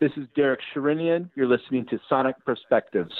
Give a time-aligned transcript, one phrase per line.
[0.00, 1.28] This is Derek Sherinian.
[1.34, 3.12] You're listening to Sonic Perspectives.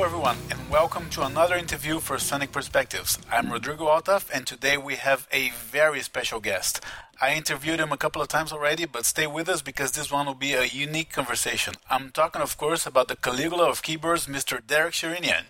[0.00, 3.18] Hello, everyone, and welcome to another interview for Sonic Perspectives.
[3.30, 6.82] I'm Rodrigo Altaf, and today we have a very special guest.
[7.20, 10.24] I interviewed him a couple of times already, but stay with us because this one
[10.24, 11.74] will be a unique conversation.
[11.90, 14.66] I'm talking, of course, about the Caligula of keyboards, Mr.
[14.66, 15.44] Derek Sherinian.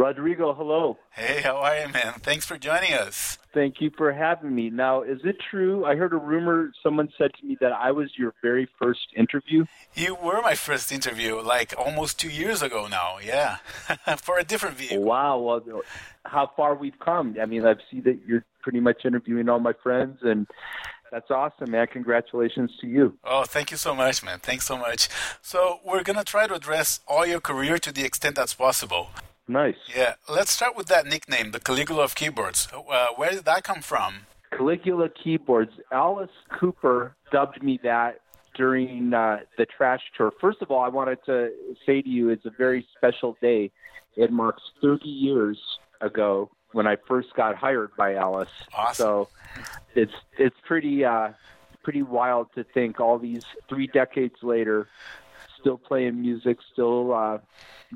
[0.00, 0.96] Rodrigo, hello.
[1.10, 2.14] Hey, how are you, man?
[2.22, 3.36] Thanks for joining us.
[3.52, 4.70] Thank you for having me.
[4.70, 5.84] Now, is it true?
[5.84, 9.66] I heard a rumor, someone said to me that I was your very first interview.
[9.94, 13.58] You were my first interview, like almost two years ago now, yeah,
[14.16, 15.02] for a different vehicle.
[15.02, 15.82] Wow, well,
[16.24, 17.36] how far we've come.
[17.38, 20.46] I mean, I see that you're pretty much interviewing all my friends, and
[21.12, 21.86] that's awesome, man.
[21.88, 23.18] Congratulations to you.
[23.22, 24.38] Oh, thank you so much, man.
[24.38, 25.10] Thanks so much.
[25.42, 29.10] So, we're going to try to address all your career to the extent that's possible.
[29.50, 29.74] Nice.
[29.94, 32.68] Yeah, let's start with that nickname, the Caligula of keyboards.
[32.72, 34.26] Uh, where did that come from?
[34.52, 35.72] Caligula keyboards.
[35.90, 38.20] Alice Cooper dubbed me that
[38.54, 40.32] during uh, the trash tour.
[40.40, 41.50] First of all, I wanted to
[41.84, 43.72] say to you it's a very special day.
[44.16, 45.58] It marks 30 years
[46.00, 48.48] ago when I first got hired by Alice.
[48.72, 48.94] Awesome.
[48.94, 49.28] So
[49.96, 51.30] it's it's pretty uh,
[51.82, 54.86] pretty wild to think all these three decades later,
[55.60, 57.38] still playing music, still uh,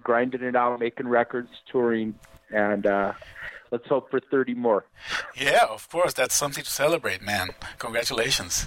[0.03, 2.15] grinding it out, making records, touring,
[2.51, 3.12] and uh,
[3.70, 4.84] let's hope for 30 more.
[5.37, 6.12] Yeah, of course.
[6.12, 7.48] That's something to celebrate, man.
[7.79, 8.67] Congratulations.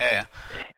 [0.00, 0.24] Yeah.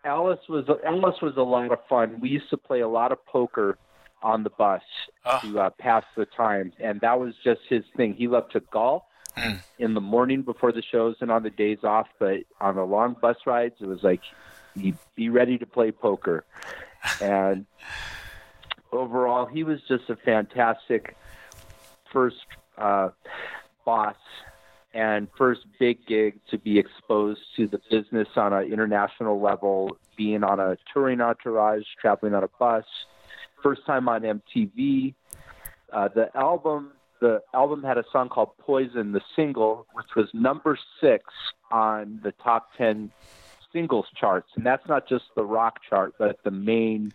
[0.05, 2.19] Alice was Alice was a lot of fun.
[2.21, 3.79] We used to play a lot of poker
[4.23, 4.83] on the bus
[5.25, 5.39] Oh.
[5.43, 8.15] to uh, pass the time, and that was just his thing.
[8.15, 9.03] He loved to golf
[9.37, 9.59] Mm.
[9.81, 13.17] in the morning before the shows and on the days off, but on the long
[13.21, 14.21] bus rides, it was like
[14.79, 16.45] he'd be ready to play poker.
[17.21, 17.67] And
[18.93, 21.17] overall, he was just a fantastic
[22.13, 22.37] first
[22.79, 23.11] uh,
[23.85, 24.17] boss
[24.95, 30.45] and first big gig to be exposed to the business on an international level, being
[30.45, 32.85] on a touring entourage, traveling on a bus,
[33.63, 35.15] first time on MTV.
[35.93, 40.79] Uh, the album, the album had a song called "Poison," the single, which was number
[41.01, 41.25] six
[41.73, 43.11] on the top ten
[43.75, 47.13] singles charts, and that's not just the rock chart, but the main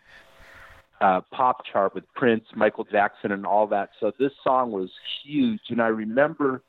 [1.01, 3.89] uh, pop chart with Prince, Michael Jackson, and all that.
[3.99, 4.91] So this song was
[5.23, 6.61] huge, and I remember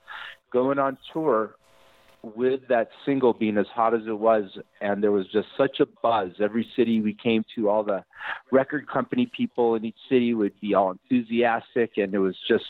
[0.52, 1.56] going on tour
[2.22, 4.44] with that single being as hot as it was,
[4.80, 6.32] and there was just such a buzz.
[6.40, 8.04] Every city we came to, all the
[8.52, 12.66] record company people in each city would be all enthusiastic, and it was just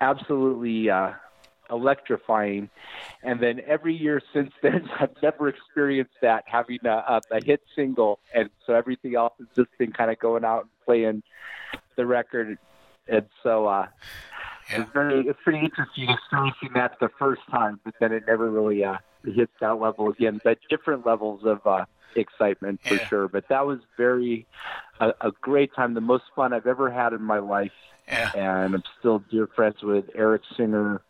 [0.00, 1.12] absolutely uh,
[1.70, 2.70] electrifying.
[3.22, 8.20] And then every year since then, I've never experienced that having a, a, hit single,
[8.34, 11.22] and so everything else has just been kind of going out and playing
[11.96, 12.58] the record.
[13.08, 13.86] And so uh,
[14.70, 14.82] Yeah.
[14.82, 18.84] it's very it's pretty interesting experiencing that the first time, but then it never really
[18.84, 20.40] uh, hits that level again.
[20.44, 21.84] But different levels of uh,
[22.16, 23.06] excitement for Yeah.
[23.08, 23.28] sure.
[23.28, 24.46] But that was very
[25.00, 27.72] a, a great time, the most fun I've ever had in my life
[28.08, 28.30] Yeah.
[28.34, 31.00] and I'm still dear friends with Eric Singer,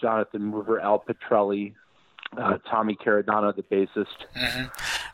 [0.00, 1.74] Jonathan Mover, Al Pitrelli,
[2.36, 4.06] uh, Tommy Caradonna, the bassist.
[4.34, 4.66] hmm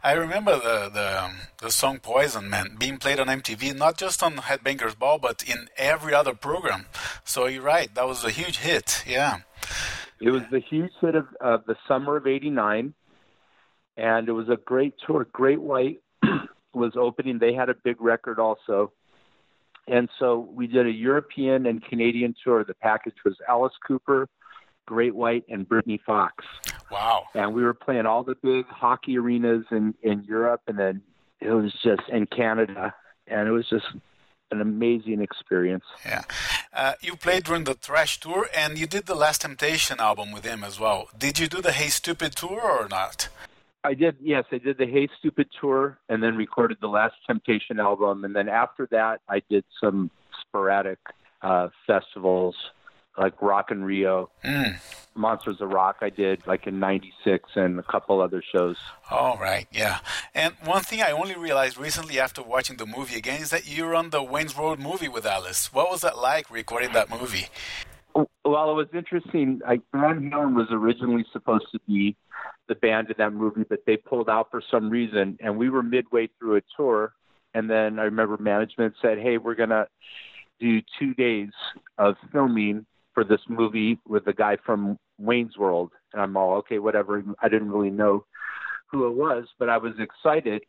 [0.04, 4.22] I remember the the, um, the song "Poison," man, being played on MTV, not just
[4.22, 6.86] on Headbangers Ball, but in every other program.
[7.24, 9.04] So you're right, that was a huge hit.
[9.06, 9.38] Yeah.
[10.20, 12.94] It was the huge hit of, of the summer of '89,
[13.96, 15.26] and it was a great tour.
[15.32, 16.00] Great White
[16.74, 18.92] was opening; they had a big record also,
[19.86, 22.64] and so we did a European and Canadian tour.
[22.64, 24.28] The package was Alice Cooper,
[24.86, 26.44] Great White, and Britny Fox.
[26.90, 27.24] Wow.
[27.34, 31.02] and we were playing all the big hockey arenas in in Europe, and then
[31.40, 32.94] it was just in Canada,
[33.26, 33.86] and it was just
[34.50, 35.84] an amazing experience.
[36.04, 36.22] Yeah.
[36.72, 40.44] Uh, you played during the Trash tour, and you did the Last Temptation album with
[40.44, 41.08] him as well.
[41.16, 43.28] Did you do the Hey Stupid tour or not?
[43.84, 47.80] I did, yes, I did the Hey Stupid tour, and then recorded the Last Temptation
[47.80, 50.98] album, and then after that, I did some sporadic
[51.40, 52.54] uh, festivals
[53.18, 54.80] like Rock in Rio, Mm.
[55.14, 58.76] Monsters of Rock I did like in '96 and a couple other shows.
[59.10, 59.98] All right, yeah.
[60.34, 63.94] And one thing I only realized recently after watching the movie again is that you're
[63.94, 65.72] on the Wayne's World movie with Alice.
[65.72, 67.48] What was that like recording that movie?
[68.14, 69.60] Well, it was interesting.
[69.66, 69.82] Van
[70.30, 72.16] Halen was originally supposed to be
[72.68, 75.82] the band in that movie, but they pulled out for some reason, and we were
[75.82, 77.12] midway through a tour,
[77.54, 79.88] and then I remember management said, "Hey, we're gonna
[80.60, 81.50] do two days
[81.98, 86.78] of filming for this movie with the guy from Wayne's World," and I'm all okay,
[86.78, 87.22] whatever.
[87.40, 88.24] I didn't really know
[88.90, 90.62] who it was, but I was excited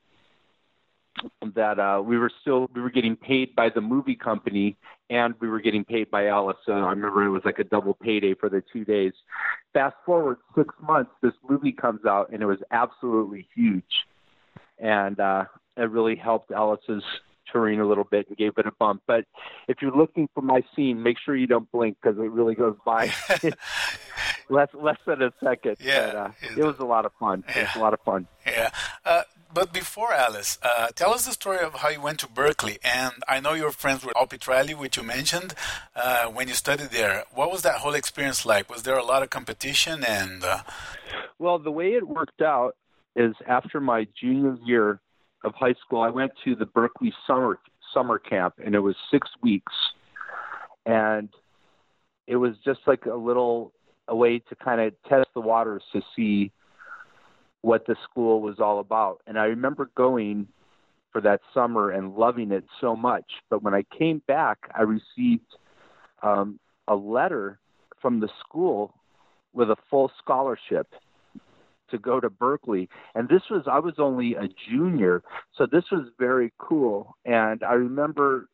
[1.56, 4.76] that uh, we were still we were getting paid by the movie company
[5.10, 6.58] and we were getting paid by Alice.
[6.66, 9.14] So I remember it was like a double payday for the two days.
[9.74, 13.84] Fast forward six months, this movie comes out and it was absolutely huge,
[14.80, 15.46] and uh,
[15.78, 17.04] it really helped Alice's
[17.54, 19.04] a little bit and gave it a bump.
[19.08, 19.26] But
[19.68, 22.76] if you're looking for my scene, make sure you don't blink because it really goes
[22.86, 23.12] by
[24.50, 25.78] less less than a second.
[25.80, 27.44] Yeah, but, uh, it was a lot of fun.
[27.48, 27.60] Yeah.
[27.60, 28.28] It was a lot of fun.
[28.46, 28.70] Yeah.
[29.06, 29.24] Uh,
[29.54, 32.80] but before Alice, uh, tell us the story of how you went to Berklee.
[32.84, 35.54] And I know you're friends with Al Pitrelli, which you mentioned
[35.96, 37.26] uh, when you studied there.
[37.32, 38.70] What was that whole experience like?
[38.70, 40.04] Was there a lot of competition?
[40.04, 40.64] And uh...
[41.38, 42.76] well, the way it worked out
[43.16, 45.00] is after my junior year
[45.44, 47.60] of high school, I went to the Berklee summer
[47.94, 49.74] summer camp, and it was six weeks,
[50.86, 51.30] and
[52.28, 53.74] it was just like a little
[54.08, 56.52] a way to kind of test the waters to see
[57.62, 59.22] what the school was all about.
[59.28, 60.48] And I remember going
[61.12, 63.26] for that summer and loving it so much.
[63.50, 65.46] But when I came back, I received
[66.22, 67.60] um, a letter
[68.02, 68.94] from the school
[69.54, 70.88] with a full scholarship
[71.94, 72.90] to go to Berklee.
[73.16, 75.24] And this was, I was only a junior.
[75.58, 77.16] So this was very cool.
[77.24, 78.50] And I remember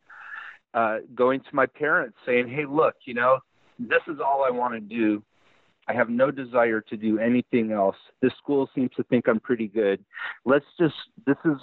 [0.74, 3.40] uh, going to my parents saying, hey, look, you know,
[3.80, 5.24] this is all I want to do.
[5.88, 7.96] I have no desire to do anything else.
[8.22, 10.04] This school seems to think I'm pretty good.
[10.46, 10.94] Let's just,
[11.26, 11.58] this is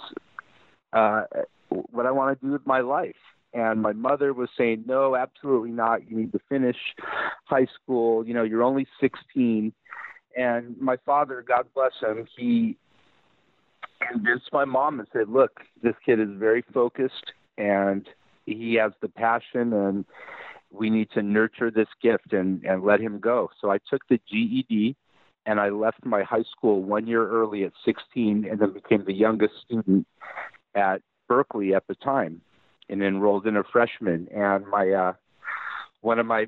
[0.91, 1.23] uh,
[1.69, 3.15] what I want to do with my life.
[3.53, 6.09] And my mother was saying, no, absolutely not.
[6.09, 6.75] You need to finish
[7.45, 8.27] high school.
[8.27, 9.71] You know, you're only 16.
[10.37, 12.77] And my father, God bless him, he
[14.07, 18.07] convinced my mom and said, look, this kid is very focused and
[18.45, 20.05] he has the passion and
[20.71, 23.49] we need to nurture this gift and, and let him go.
[23.59, 24.95] So I took the GED
[25.47, 29.13] and I left my high school one year early at 16 and then became the
[29.13, 30.05] youngest student
[30.75, 32.41] at Berklee at the time
[32.89, 34.27] and enrolled in a freshman.
[34.33, 35.13] And my, uh,
[36.01, 36.47] one of my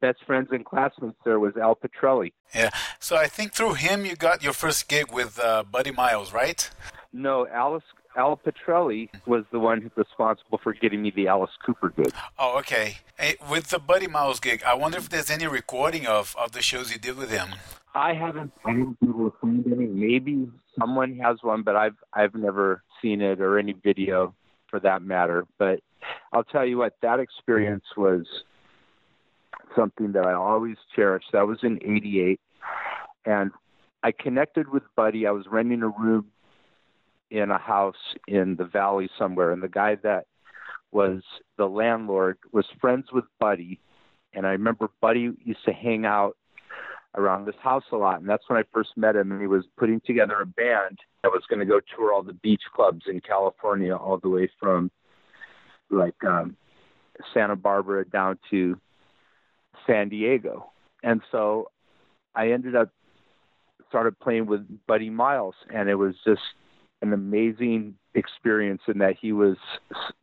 [0.00, 2.32] best friends and classmates there was Al Pitrelli.
[2.54, 2.70] Yeah.
[2.98, 6.70] So I think through him you got your first gig with uh, Buddy Miles, right?
[7.12, 7.84] No, Alice
[8.16, 12.12] Al Pitrelli was the one responsible for getting me the Alice Cooper gig.
[12.38, 12.98] Oh, okay.
[13.18, 16.62] Hey, with the Buddy Miles gig, I wonder if there's any recording of, of the
[16.62, 17.50] shows you did with him.
[17.94, 18.52] I haven't.
[18.64, 19.86] I haven't been able to find any.
[19.86, 20.48] Maybe
[20.78, 24.34] someone has one, but I've I've never seen it or any video
[24.68, 25.44] for that matter.
[25.58, 25.80] But
[26.32, 28.26] I'll tell you what, that experience was
[29.76, 31.28] something that I always cherished.
[31.32, 32.40] That was in '88,
[33.24, 33.50] and
[34.02, 35.26] I connected with Buddy.
[35.26, 36.26] I was renting a room
[37.30, 40.26] in a house in the valley somewhere, and the guy that
[40.92, 41.22] was
[41.56, 43.80] the landlord was friends with Buddy,
[44.34, 46.36] and I remember Buddy used to hang out
[47.16, 49.32] around this house a lot, and that's when I first met him.
[49.32, 52.32] And he was putting together a band that was going to go tour all the
[52.34, 54.90] beach clubs in California, all the way from
[55.90, 56.56] like um,
[57.34, 58.78] Santa Barbara down to
[59.86, 60.70] San Diego.
[61.02, 61.70] And so
[62.34, 62.90] I ended up
[63.88, 66.42] started playing with Buddy Miles, and it was just
[67.02, 69.56] an amazing experience in that he was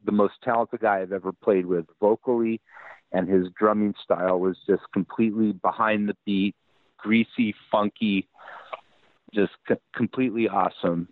[0.06, 2.62] the most talented guy I've ever played with vocally,
[3.12, 6.56] and his drumming style was just completely behind the beat,
[6.98, 8.28] greasy, funky,
[9.34, 11.08] just c- completely awesome.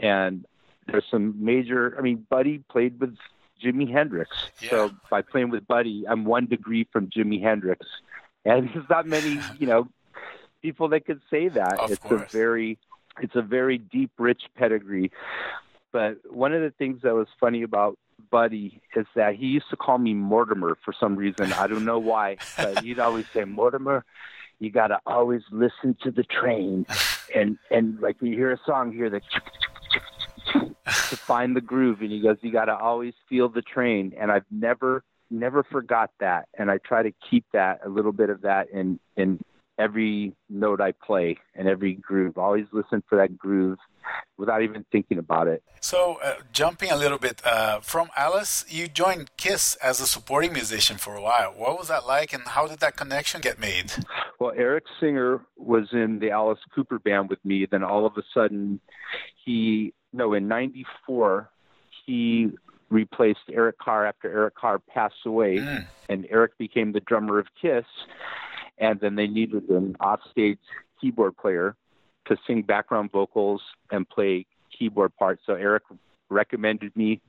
[0.00, 0.46] And
[0.86, 1.96] there's some major.
[1.98, 3.16] I mean, Buddy played with
[3.64, 4.30] Jimi Hendrix,
[4.60, 4.70] yeah.
[4.70, 7.86] so by playing with Buddy, I'm one degree from Jimi Hendrix,
[8.44, 9.88] and there's not many, you know,
[10.62, 11.80] people that could say that.
[11.80, 12.22] Of it's course.
[12.22, 12.78] a very
[13.20, 15.12] it's a very deep, rich pedigree.
[15.92, 17.98] But one of the things that was funny about
[18.30, 21.52] Buddy is that he used to call me Mortimer for some reason.
[21.52, 24.04] I don't know why, but he'd always say, Mortimer,
[24.58, 26.86] you got to always listen to the train.
[27.34, 29.20] And, and like when you hear a song, hear the
[30.84, 32.00] to find the groove.
[32.00, 34.12] And he goes, you got to always feel the train.
[34.18, 36.48] And I've never, never forgot that.
[36.58, 39.40] And I try to keep that, a little bit of that in, in
[39.78, 42.38] every note I play and every groove.
[42.38, 43.78] always listen for that groove
[44.36, 45.62] without even thinking about it.
[45.80, 50.52] So, uh, jumping a little bit uh, from Alice, you joined Kiss as a supporting
[50.52, 51.52] musician for a while.
[51.56, 53.92] What was that like, and how did that connection get made?
[54.40, 57.66] Well, Eric Singer was in the Alice Cooper band with me.
[57.70, 58.80] Then all of a sudden,
[59.44, 61.50] he no in '94
[62.06, 62.50] he
[62.90, 65.86] replaced Eric Carr after Eric Carr passed away, Mm.
[66.08, 67.84] and Eric became the drummer of Kiss.
[68.78, 70.58] And then they needed an offstage
[71.00, 71.76] keyboard player
[72.26, 75.42] to sing background vocals and play keyboard parts.
[75.46, 75.84] So Eric
[76.28, 77.20] recommended me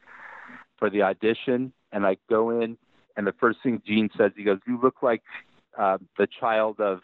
[0.77, 2.77] for the audition, and I go in,
[3.15, 5.23] and the first thing Gene says, he goes, "You look like
[5.77, 7.01] uh, the child of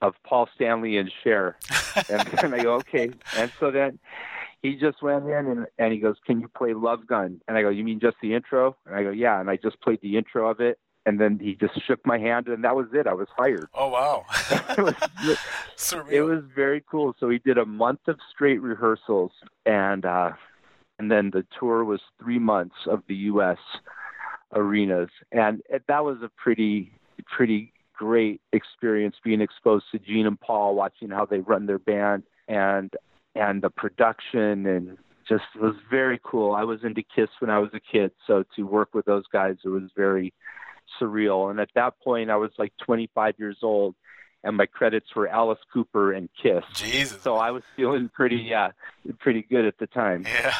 [0.00, 1.56] of Paul Stanley and Cher."
[2.08, 3.98] and, and I go, "Okay." And so then
[4.62, 7.62] he just went in and, and he goes, "Can you play Love Gun?" And I
[7.62, 10.16] go, "You mean just the intro?" And I go, "Yeah." And I just played the
[10.16, 13.06] intro of it, and then he just shook my hand, and that was it.
[13.06, 13.66] I was hired.
[13.74, 14.94] Oh wow, it was
[16.10, 17.14] it was very cool.
[17.18, 19.32] So we did a month of straight rehearsals,
[19.66, 20.30] and uh,
[20.98, 23.58] and then the tour was three months of the U.S.
[24.54, 26.92] arenas, and it, that was a pretty
[27.26, 32.22] pretty great experience being exposed to Gene and Paul, watching how they run their band,
[32.46, 32.92] and
[33.34, 34.98] and the production and
[35.28, 36.54] just it was very cool.
[36.54, 39.56] I was into Kiss when I was a kid, so to work with those guys,
[39.64, 40.32] it was very
[41.00, 41.50] surreal.
[41.50, 43.94] And at that point, I was like 25 years old,
[44.44, 46.64] and my credits were Alice Cooper and Kiss.
[46.74, 47.22] Jesus.
[47.22, 48.72] So I was feeling pretty, yeah,
[49.20, 50.24] pretty good at the time.
[50.26, 50.54] Yeah.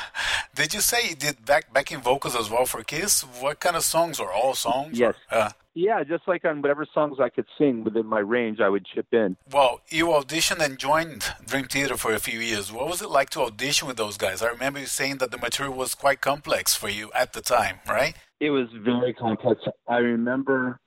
[0.55, 3.23] Did you say you did back backing vocals as well for Kiss?
[3.23, 4.99] What kind of songs or all songs?
[4.99, 5.15] Yes.
[5.31, 8.69] Or, uh, Yeah, just like on whatever songs I could sing within my range, I
[8.69, 9.39] would chip in.
[9.51, 12.71] well, you auditioned and joined Dream Theater for a few years.
[12.71, 14.43] What was it like to audition with those guys?
[14.43, 17.77] I remember you saying that the material was quite complex for you at the time,
[17.89, 18.15] right?
[18.39, 19.63] It was very complex.
[19.89, 20.81] I remember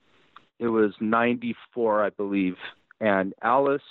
[0.60, 2.58] it was 94, I believe,
[3.02, 3.82] and Alice,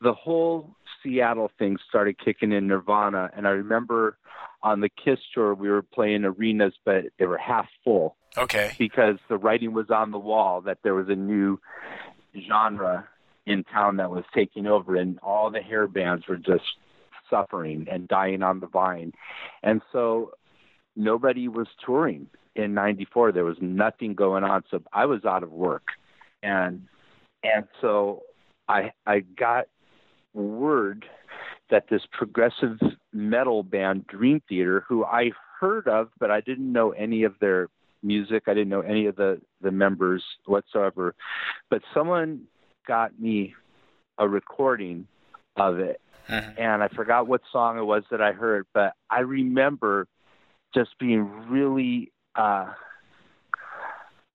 [0.00, 3.30] the whole Seattle thing started kicking in Nirvana.
[3.36, 4.16] And I remember
[4.64, 8.72] on the Kiss tour, we were playing arenas, but they were half full Okay.
[8.78, 11.60] because the writing was on the wall that there was a new
[12.48, 13.06] genre
[13.46, 16.64] in town that was taking over, and all the hair bands were just
[17.30, 19.12] suffering and dying on the vine.
[19.62, 20.32] And so
[20.96, 25.50] nobody was touring in 94 there was nothing going on so i was out of
[25.50, 25.88] work
[26.42, 26.86] and
[27.42, 28.22] and so
[28.68, 29.64] i i got
[30.34, 31.04] word
[31.70, 32.78] that this progressive
[33.12, 35.30] metal band dream theater who i
[35.60, 37.68] heard of but i didn't know any of their
[38.02, 41.14] music i didn't know any of the the members whatsoever
[41.70, 42.42] but someone
[42.86, 43.54] got me
[44.18, 45.06] a recording
[45.56, 46.54] of it Mhm.
[46.58, 50.06] and I forgot what song it was that I heard, but I remember
[50.74, 52.72] just being really uh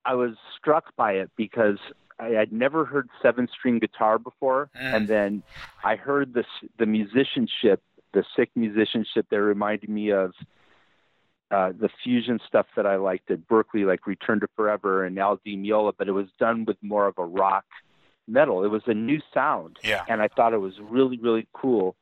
[0.06, 1.80] I was struck by it because
[2.20, 4.94] I had never heard seven string guitar before Mm.
[4.94, 5.44] and then
[5.84, 6.46] I heard this
[6.78, 7.82] the musicianship,
[8.14, 10.34] the sick musicianship that reminded me of
[11.52, 15.40] uh, the fusion stuff that I liked at Berklee, like Return to Forever and Al
[15.44, 17.66] Di Meola, but it was done with more of a rock
[18.28, 18.64] metal.
[18.64, 20.04] It was a new sound Yeah.
[20.08, 21.96] and I thought it was really, really cool.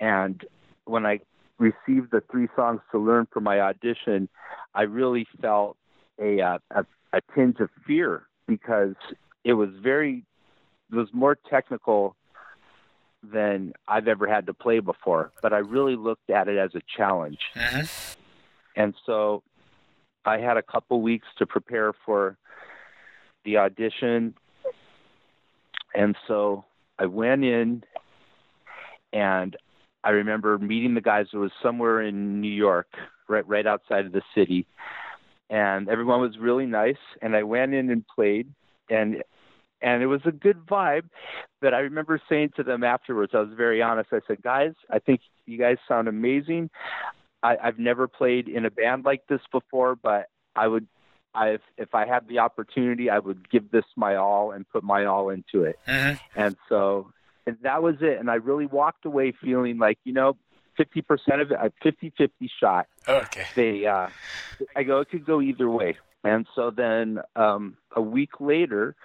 [0.00, 0.44] And
[0.86, 1.20] when I
[1.58, 4.28] received the three songs to learn for my audition,
[4.74, 5.76] I really felt
[6.20, 8.96] a uh, a, a tinge of fear because
[9.44, 10.24] it was very,
[10.90, 12.16] it was more technical
[13.22, 15.32] than I've ever had to play before.
[15.42, 17.82] But I really looked at it as a challenge, hmm
[18.76, 19.44] and so
[20.24, 22.36] I had a couple weeks to prepare for
[23.44, 24.34] the audition.
[25.94, 26.64] And so
[26.98, 27.84] I went in
[29.12, 29.56] and
[30.02, 31.26] I remember meeting the guys.
[31.32, 32.88] It was somewhere in New York,
[33.28, 34.66] right right outside of the city.
[35.50, 36.96] And everyone was really nice.
[37.22, 38.48] And I went in and played
[38.90, 39.22] and
[39.80, 41.04] and it was a good vibe.
[41.60, 44.10] But I remember saying to them afterwards, I was very honest.
[44.12, 46.70] I said, Guys, I think you guys sound amazing.
[47.42, 50.26] I, I've never played in a band like this before, but
[50.56, 50.86] I would
[51.34, 54.84] I if, if I had the opportunity I would give this my all and put
[54.84, 55.78] my all into it.
[55.86, 57.12] hmm And so
[57.46, 58.18] and that was it.
[58.18, 60.36] And I really walked away feeling like, you know,
[60.78, 62.86] 50% of it, a 50 50 shot.
[63.08, 63.44] Okay.
[63.54, 64.08] They, uh,
[64.74, 65.96] I go, it could go either way.
[66.24, 68.96] And so then um, a week later,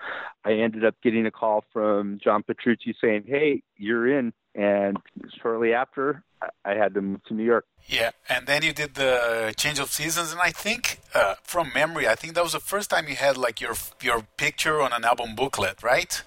[0.46, 4.34] I ended up getting a call from John Petrucci saying, hey, you're in.
[4.56, 4.98] And
[5.42, 6.24] shortly after,
[6.66, 7.66] I- had to move to New York.
[7.86, 12.08] Yeah, and then you did the change of seasons, and I think uh, from memory,
[12.08, 15.04] I think that was the first time you had like your your picture on an
[15.04, 16.22] album booklet, right?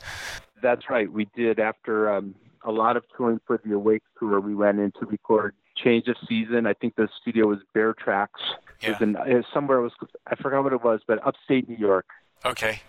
[0.60, 1.10] That's right.
[1.10, 2.34] We did after um,
[2.64, 4.40] a lot of touring for the Awake tour.
[4.40, 6.66] We went in to record Change of Season.
[6.66, 8.40] I think the studio was Bear Tracks.
[8.80, 9.02] It was Yeah.
[9.06, 9.78] in, it was somewhere.
[9.78, 9.92] It was
[10.26, 12.06] I forgot what it was, but upstate New York.
[12.44, 12.80] Okay,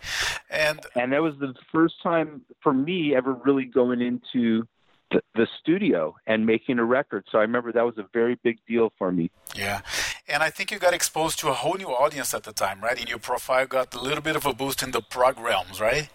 [0.49, 4.67] and And that was the first time for me ever really going into
[5.11, 7.25] the, the studio and making a record.
[7.31, 9.29] So I remember that was a very big deal for me.
[9.55, 9.81] yeah,
[10.27, 12.99] and I think you got exposed to a whole new audience at the time, right?
[12.99, 16.09] And your profile, got a little bit of a boost in the prog realms, right?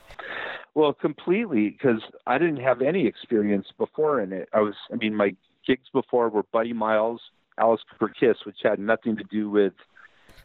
[0.75, 4.48] Well, completely, because I didn't have any experience before in it.
[4.52, 5.34] I was, I mean, my
[5.68, 7.20] gigs before were Buddy Miles,
[7.58, 9.75] Alice Cooper Kiss, which had nothing to do with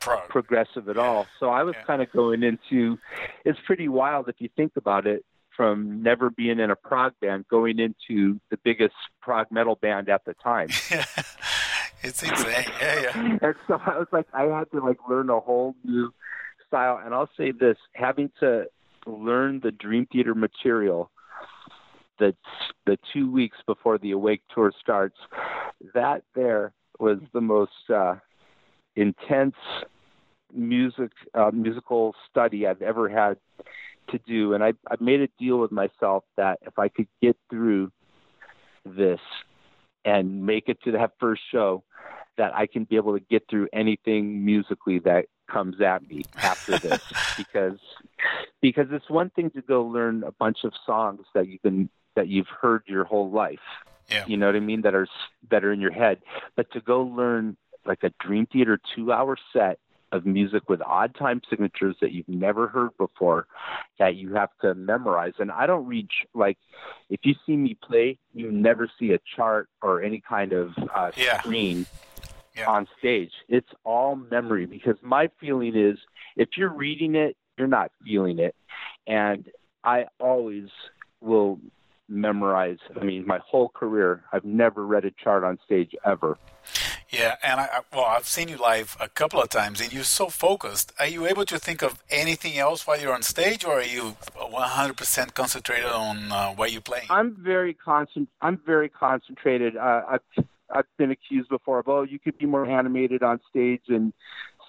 [0.01, 0.27] Prog.
[0.29, 1.01] progressive at Yeah.
[1.01, 1.27] all.
[1.39, 1.83] So I was Yeah.
[1.85, 2.99] kind of going into,
[3.45, 5.23] it's pretty wild if you think about it,
[5.55, 10.25] from never being in a prog band going into the biggest prog metal band at
[10.25, 10.67] the time.
[12.03, 12.65] it's insane.
[12.81, 13.37] Yeah, yeah.
[13.41, 16.11] and so I was like, I had to like learn a whole new
[16.67, 16.99] style.
[17.03, 18.65] And I'll say this: having to
[19.05, 21.11] learn the Dream Theater material,
[22.19, 22.35] the
[22.85, 25.17] the two weeks before the Awake tour starts,
[25.93, 28.15] that there was the most uh,
[28.95, 29.55] intense
[30.53, 33.37] music uh, musical study I've ever had
[34.11, 34.53] to do.
[34.53, 37.91] And I I made a deal with myself that if I could get through
[38.85, 39.19] this
[40.05, 41.83] and make it to that first show,
[42.37, 46.77] that I can be able to get through anything musically that comes at me after
[46.79, 47.01] this
[47.37, 47.79] because
[48.61, 52.27] because it's one thing to go learn a bunch of songs that you can that
[52.27, 53.59] you've heard your whole life
[54.09, 54.25] Yeah.
[54.27, 55.07] you know what i mean that are
[55.51, 56.19] that are in your head
[56.55, 59.79] but to go learn like a dream theater 2 hour set
[60.11, 63.47] of music with odd time signatures that you've never heard before
[63.97, 66.57] that you have to memorize and i don't reach like
[67.09, 71.11] if you see me play you never see a chart or any kind of uh,
[71.17, 71.39] Yeah.
[71.41, 71.85] screen
[72.55, 72.69] Yeah.
[72.69, 73.31] on stage.
[73.49, 75.97] It's all memory because my feeling is
[76.37, 78.53] if you're reading it, you're not feeling it.
[79.07, 79.49] And
[79.83, 80.69] I always
[81.19, 81.59] will
[82.07, 82.79] memorize.
[82.99, 86.37] I mean, my whole career, I've never read a chart on stage ever.
[87.09, 90.29] Yeah, and I, well, I've seen you live a couple of times, and you're so
[90.29, 90.91] focused.
[90.99, 94.15] Are you able to think of anything else while you're on stage, or are you
[94.35, 97.05] 100% concentrated on uh, what you're playing?
[97.11, 98.29] I'm very concent.
[98.41, 99.77] I'm very concentrated.
[99.77, 103.83] Uh, I've I've been accused before of oh, you could be more animated on stage
[103.89, 104.11] and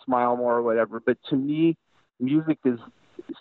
[0.04, 1.00] smile more or whatever.
[1.00, 1.78] But to me,
[2.20, 2.78] music is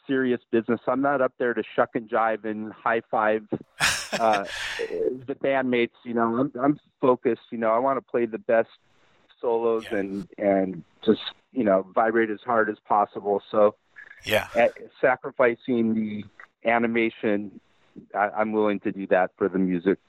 [0.08, 0.80] serious business.
[0.88, 3.44] I'm not up there to shuck and jive and high five
[4.14, 4.46] uh,
[5.28, 5.92] the bandmates.
[6.04, 7.42] You know, I'm I'm focused.
[7.52, 8.70] You know, I want to play the best
[9.42, 9.98] solos Yeah.
[10.00, 13.42] and and just you know vibrate as hard as possible.
[13.52, 13.76] So
[14.26, 14.48] yeah,
[15.02, 16.24] sacrificing the
[16.70, 17.60] animation,
[18.16, 20.00] I, I'm willing to do that for the music.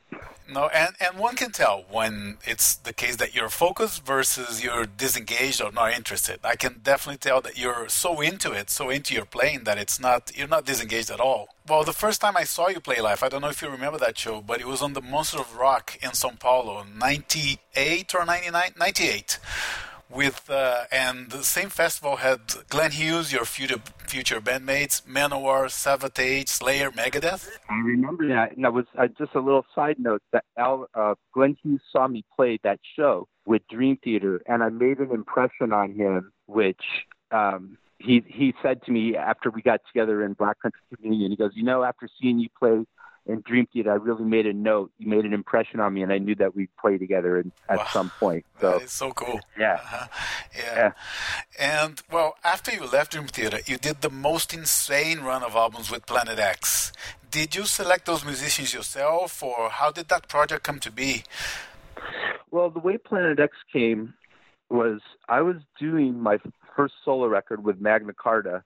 [0.51, 4.87] no, and and one can tell when it's the case that you're focused versus you're
[4.87, 6.38] disengaged or not interested.
[6.44, 9.99] I can definitely tell that you're so into it, so into your playing that it's
[9.99, 11.49] not you're not disengaged at all.
[11.66, 13.99] Well, the first time I saw you play live, I don't know if you remember
[13.99, 18.25] that show, but it was on the Monster of Rock in São Paulo, 98 or
[18.27, 19.38] 99, 98.
[20.14, 26.48] With uh, and the same festival had Glenn Hughes, your future future bandmates, Manowar, Savatage,
[26.48, 27.48] Slayer, Megadeth.
[27.68, 31.14] I remember that, and that was uh, just a little side note that Al uh,
[31.33, 35.72] Glenn Hughes saw me play that show with Dream Theater, and I made an impression
[35.72, 36.83] on him, which
[37.33, 41.33] um, he he said to me after we got together in Black Country Communion.
[41.33, 42.85] He goes, "You know, after seeing you play
[43.27, 44.91] in Dream Theater, I really made a note.
[44.99, 47.79] You made an impression on me, and I knew that we'd play together in, at
[47.79, 47.87] Wow.
[47.93, 49.41] some point." So That is so cool.
[49.59, 49.75] yeah.
[49.75, 50.07] Uh-huh.
[50.57, 50.75] Yeah.
[50.77, 50.93] Yeah.
[51.59, 55.91] And well, after you left Dream Theater, you did the most insane run of albums
[55.91, 56.93] with Planet X.
[57.31, 61.25] Did you select those musicians yourself, or how did that project come to be?
[62.51, 64.15] Well, the way Planet X came
[64.71, 66.39] was I was doing my
[66.77, 68.63] first solo record with Magna Carta,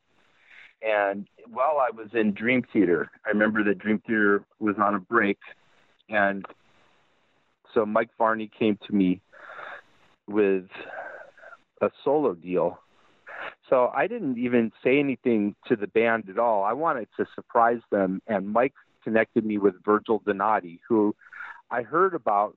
[0.83, 5.01] and while I was in Dream Theater, I remember that Dream Theater was on a
[5.01, 5.39] break,
[6.09, 6.45] and
[7.75, 9.21] so Mike Varney came to me
[10.27, 10.67] with
[11.81, 12.79] a solo deal.
[13.69, 16.65] So I didn't even say anything to the band at all.
[16.65, 21.15] I wanted to surprise them, and Mike connected me with Virgil Donati, who
[21.71, 22.57] I heard about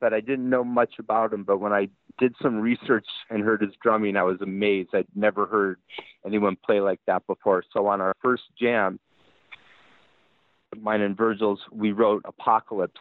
[0.00, 1.44] but I didn't know much about him.
[1.44, 4.90] But when I did some research and heard his drumming, I was amazed.
[4.94, 5.78] I'd never heard
[6.24, 7.62] anyone play like that before.
[7.72, 8.98] So on our first jam,
[10.80, 13.00] mine and Virgil's, we wrote Apocalypse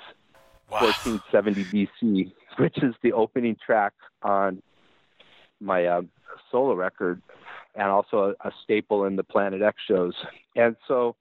[0.72, 0.82] Wow.
[0.82, 4.62] 1470 BC, which is the opening track on
[5.62, 6.02] my uh,
[6.52, 7.22] solo record
[7.76, 10.14] and also a, a staple in the Planet X shows.
[10.56, 11.16] And so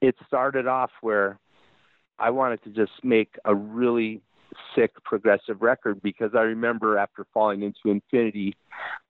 [0.00, 1.38] it started off where
[2.18, 4.20] I wanted to just make a really
[4.74, 8.54] sick progressive record because I remember after falling into infinity,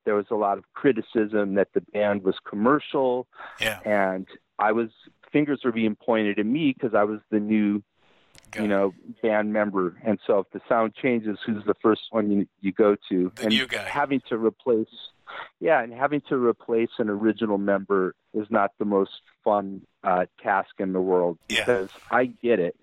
[0.05, 3.27] there was a lot of criticism that the band was commercial
[3.61, 3.81] Yeah.
[3.85, 4.27] and
[4.59, 4.91] I was
[5.33, 7.83] fingers were being pointed at me because I was the new
[8.53, 8.69] Got you it.
[8.69, 9.97] know, band member.
[10.05, 13.33] And so if the sound changes, who's the first one you, you go to?
[13.35, 13.83] The and new guy.
[13.83, 14.87] having to replace,
[15.59, 19.11] yeah, and having to replace an original member is not the most
[19.43, 21.61] fun uh, task in the world Yeah.
[21.65, 22.77] because I get it.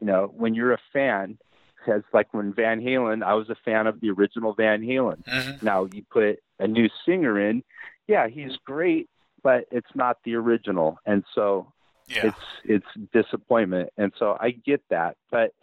[0.00, 1.36] You know, when you're a fan,
[1.84, 5.24] because like when Van Halen, I was a fan of the original Van Halen.
[5.24, 5.62] Mhm.
[5.62, 7.62] Now you put a new singer in,
[8.06, 9.08] yeah, he's great,
[9.42, 10.98] but it's not the original.
[11.06, 11.72] And so
[12.08, 12.26] Yeah.
[12.26, 15.16] It's it's disappointment, and so I get that.
[15.30, 15.54] But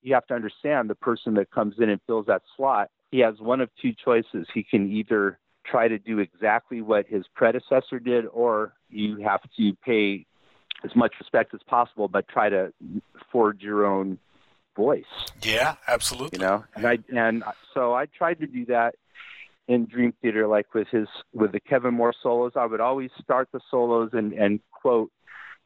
[0.00, 2.90] you have to understand the person that comes in and fills that slot.
[3.10, 4.48] He has one of two choices.
[4.52, 9.74] He can either try to do exactly what his predecessor did, or you have to
[9.84, 10.26] pay
[10.82, 12.72] as much respect as possible, but try to
[13.30, 14.18] forge your own
[14.76, 15.04] voice.
[15.42, 16.38] Yeah, absolutely.
[16.38, 18.94] You know, and I and so I tried to do that
[19.68, 22.52] in Dream Theater, like with his with the Kevin Moore solos.
[22.56, 25.10] I would always start the solos and and quote,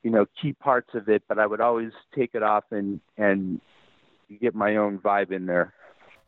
[0.02, 3.60] you know, key parts of it, but I would always take it off and and
[4.40, 5.72] get my own vibe in there.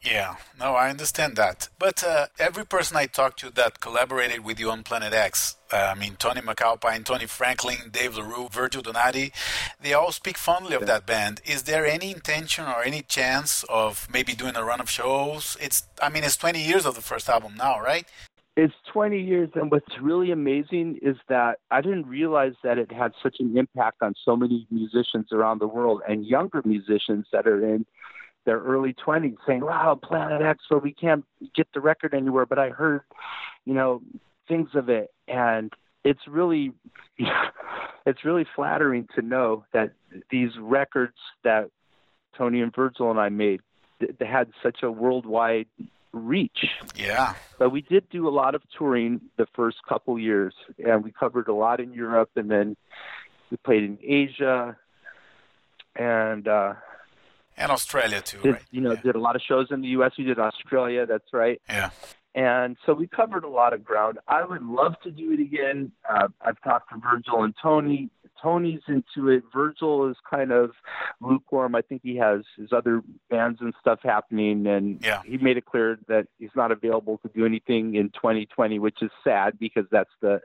[0.03, 1.69] Yeah, no, I understand that.
[1.79, 5.93] But uh, every person I talked to that collaborated with you on Planet X, uh,
[5.95, 9.33] I mean, Tony MacAlpine, Tony Franklin, Dave LaRue, Virgil Donati,
[9.81, 11.41] they all speak fondly of that band.
[11.45, 15.57] Is there any intention or any chance of maybe doing a run of shows?
[15.61, 18.07] It's, I mean, it's 20 years of the first album now, right?
[18.57, 23.13] It's 20 years, and what's really amazing is that I didn't realize that it had
[23.23, 27.65] such an impact on so many musicians around the world and younger musicians that are
[27.65, 27.87] in
[28.49, 31.23] their early 20s saying, wow, Planet X, where we can't
[31.55, 33.03] get the record anywhere, but I heard,
[33.67, 34.01] you know,
[34.49, 35.11] things of it.
[35.29, 35.71] And
[36.03, 36.73] it's really,
[38.07, 39.93] it's really flattering to know that
[40.31, 41.69] these records that
[42.39, 43.61] Tony and Virgil and I made,
[44.01, 45.67] they had such a worldwide
[46.13, 46.65] reach.
[46.97, 47.35] Yeah.
[47.59, 51.49] But we did do a lot of touring the first couple years, and we covered
[51.49, 52.79] a lot in Europe, and then
[53.51, 54.75] we played in Asia,
[55.95, 56.73] and uh,
[57.59, 58.63] and Australia too, did, right?
[58.71, 59.01] You know, yeah.
[59.03, 60.13] did a lot of shows in the U.S.
[60.17, 61.07] We did Australia.
[61.07, 61.61] That's right.
[61.69, 61.91] Yeah.
[62.35, 64.19] And so we covered a lot of ground.
[64.29, 65.91] I would love to do it again.
[66.09, 68.11] Uh, I've talked to Virgil and Tony.
[68.41, 69.43] Tony's into it.
[69.53, 70.71] Virgil is kind of
[71.21, 71.75] lukewarm.
[71.75, 75.23] I think he has his other bands and stuff happening, and yeah.
[75.27, 79.11] he made it clear that he's not available to do anything in 2020, which is
[79.25, 80.41] sad because that's the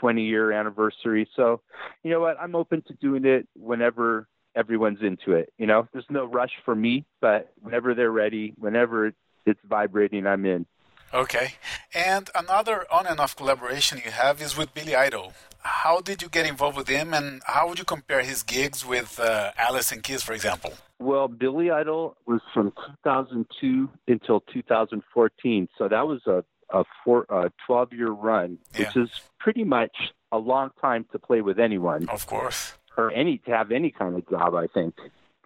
[0.00, 1.28] 20 year anniversary.
[1.36, 1.60] So,
[2.02, 2.36] you know what?
[2.40, 5.52] I'm open to doing it whenever everyone's into it.
[5.58, 9.12] You know, there's no rush for me, but whenever they're ready, whenever
[9.46, 10.66] it's vibrating, I'm in.
[11.12, 11.54] Okay.
[11.94, 15.32] And another on and off collaboration you have is with Billy Idol.
[15.62, 19.18] How did you get involved with him, and how would you compare his gigs with
[19.20, 20.72] uh, Alice and Kiss, for example?
[20.98, 22.72] Well, Billy Idol was from
[23.04, 29.10] 2002 until 2014, so that was a a, four, a 12 year run, which is
[29.38, 32.08] pretty much a long time to play with anyone.
[32.08, 32.74] Of course.
[33.00, 34.94] Or any to have any kind of job, I think,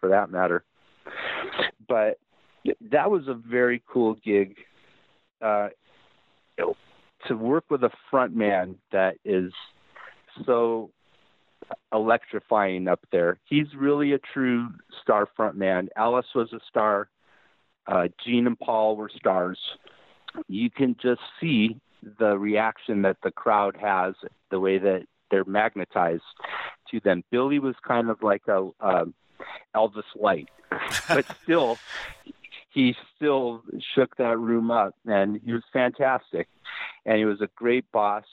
[0.01, 0.65] for that matter.
[1.89, 2.19] But
[2.91, 4.57] that was a very cool gig.
[5.41, 5.69] Uh,
[7.29, 9.53] to work with a front man that is
[10.45, 10.91] so
[11.93, 13.39] electrifying up there.
[13.45, 14.69] He's really a true
[15.03, 15.89] star front man.
[15.97, 17.09] Alice was a star.
[17.87, 19.59] Uh, Gene and Paul were stars.
[20.49, 21.81] You can just see
[22.19, 24.15] the reaction that the crowd has,
[24.51, 26.23] the way that they're magnetized
[26.93, 27.25] to them.
[27.33, 29.15] Billy was kind of like a um,
[29.75, 30.49] Elvis light,
[31.09, 31.77] but still,
[32.71, 33.63] he still
[33.97, 36.47] shook that room up, and he was fantastic.
[37.05, 38.25] And he was a great boss,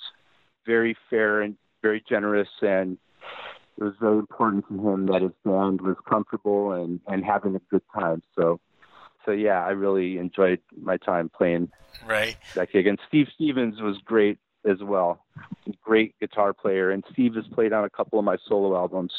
[0.67, 2.99] very fair and very generous, and
[3.79, 7.61] it was very important to him that his band was comfortable and and having a
[7.71, 8.21] good time.
[8.37, 8.59] So.
[9.23, 11.69] So yeah, I really enjoyed my time playing
[12.03, 12.35] Right.
[12.55, 12.87] that gig.
[12.87, 15.24] And Steve Stevens was great as well.
[15.84, 16.91] Great guitar player.
[16.91, 19.12] And Steve has played on a couple of my solo albums.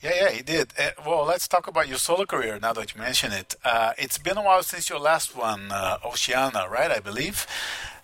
[0.00, 0.72] Yeah, yeah, he did.
[0.76, 3.54] Uh, well, let's talk about your solo career now that you mention it.
[3.64, 6.90] Uh, it's been a while since your last one, uh, Oceana, right?
[6.90, 7.46] I believe.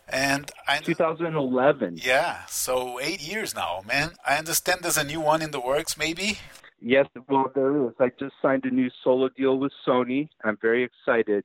[0.08, 1.98] And I 2011.
[2.02, 4.12] yeah, so eight years now, man.
[4.26, 6.38] I understand there's a new one in the works, maybe.
[6.80, 7.92] Yes, well, there is.
[7.98, 10.28] I just signed a new solo deal with Sony.
[10.44, 11.44] I'm very excited.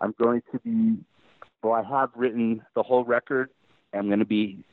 [0.00, 0.98] I'm going to be,
[1.62, 3.50] well, I have written the whole record.
[3.94, 4.64] I'm going to be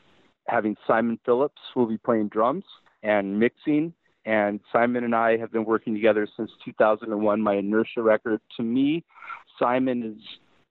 [0.48, 2.64] having Simon Phillips, who will be playing drums
[3.04, 3.94] and mixing.
[4.26, 8.40] And Simon and I have been working together since 2001, my Inertia record.
[8.58, 9.04] To me,
[9.58, 10.24] Simon is,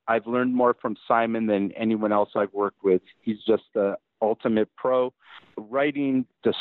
[0.06, 3.02] I've learned more from Simon than anyone else I've worked with.
[3.22, 5.12] He's just the ultimate pro.
[5.56, 6.58] Writing, just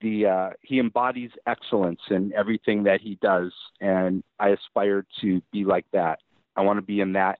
[0.00, 5.64] the uh, he embodies excellence in everything that he does, and I aspire to be
[5.64, 6.20] like that.
[6.56, 7.38] I want to be in that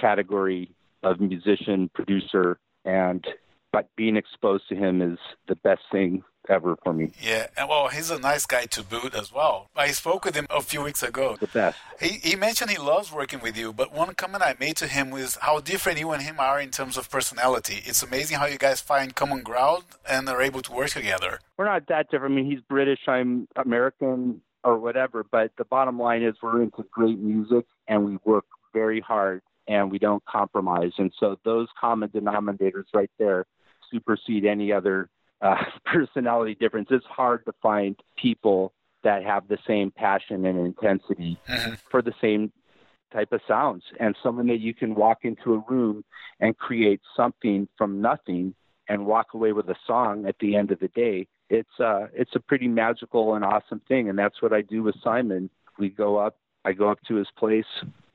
[0.00, 3.26] category of musician, producer, and
[3.72, 5.18] but being exposed to him is
[5.48, 7.12] the best thing ever for me.
[7.20, 9.66] Yeah, and well, he's a nice guy to boot as well.
[9.76, 11.36] I spoke with him a few weeks ago.
[11.38, 11.76] The best.
[12.00, 15.10] He, he mentioned he loves working with you, but one comment I made to him
[15.10, 17.82] was how different you and him are in terms of personality.
[17.84, 21.40] It's amazing how you guys find common ground and are able to work together.
[21.58, 22.32] We're not that different.
[22.32, 25.24] I mean, he's British, I'm American, or whatever.
[25.30, 29.90] But the bottom line is, we're into great music, and we work very hard, and
[29.90, 30.92] we don't compromise.
[30.98, 33.46] And so those common denominators right there
[33.90, 35.08] supersede any other
[35.40, 36.88] uh, personality difference.
[36.90, 38.72] It's hard to find people
[39.04, 42.52] that have the same passion and intensity hmm for the same
[43.12, 46.04] type of sounds and someone that you can walk into a room
[46.40, 48.52] and create something from nothing
[48.88, 52.34] and walk away with a song at the end of the day it's uh it's
[52.34, 55.48] a pretty magical and awesome thing and that's what I do with Simon
[55.78, 57.64] we go up I go up to his place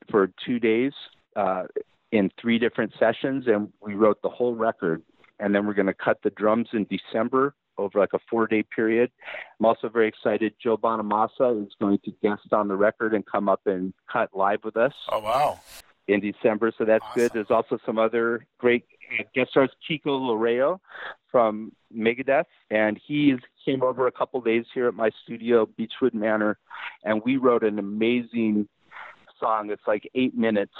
[0.09, 0.93] for 2 days
[1.35, 1.63] uh
[2.11, 5.01] in three different sessions and we wrote the whole record
[5.39, 8.63] and then we're going to cut the drums in December over like a four day
[8.63, 9.09] period.
[9.59, 10.53] I'm also very excited.
[10.61, 14.59] Joe Bonamassa is going to guest on the record and come up and cut live
[14.63, 15.59] with us Oh wow.
[16.07, 17.31] in December, so that's good.
[17.33, 18.83] There's also some other great
[19.33, 20.79] guest stars, Kiko Loureiro
[21.31, 26.57] from Megadeth, and he came over a couple days here at my studio, Beechwood Manor,
[27.05, 28.67] and we wrote an amazing
[29.39, 29.71] song.
[29.71, 30.73] It's like eight minutes,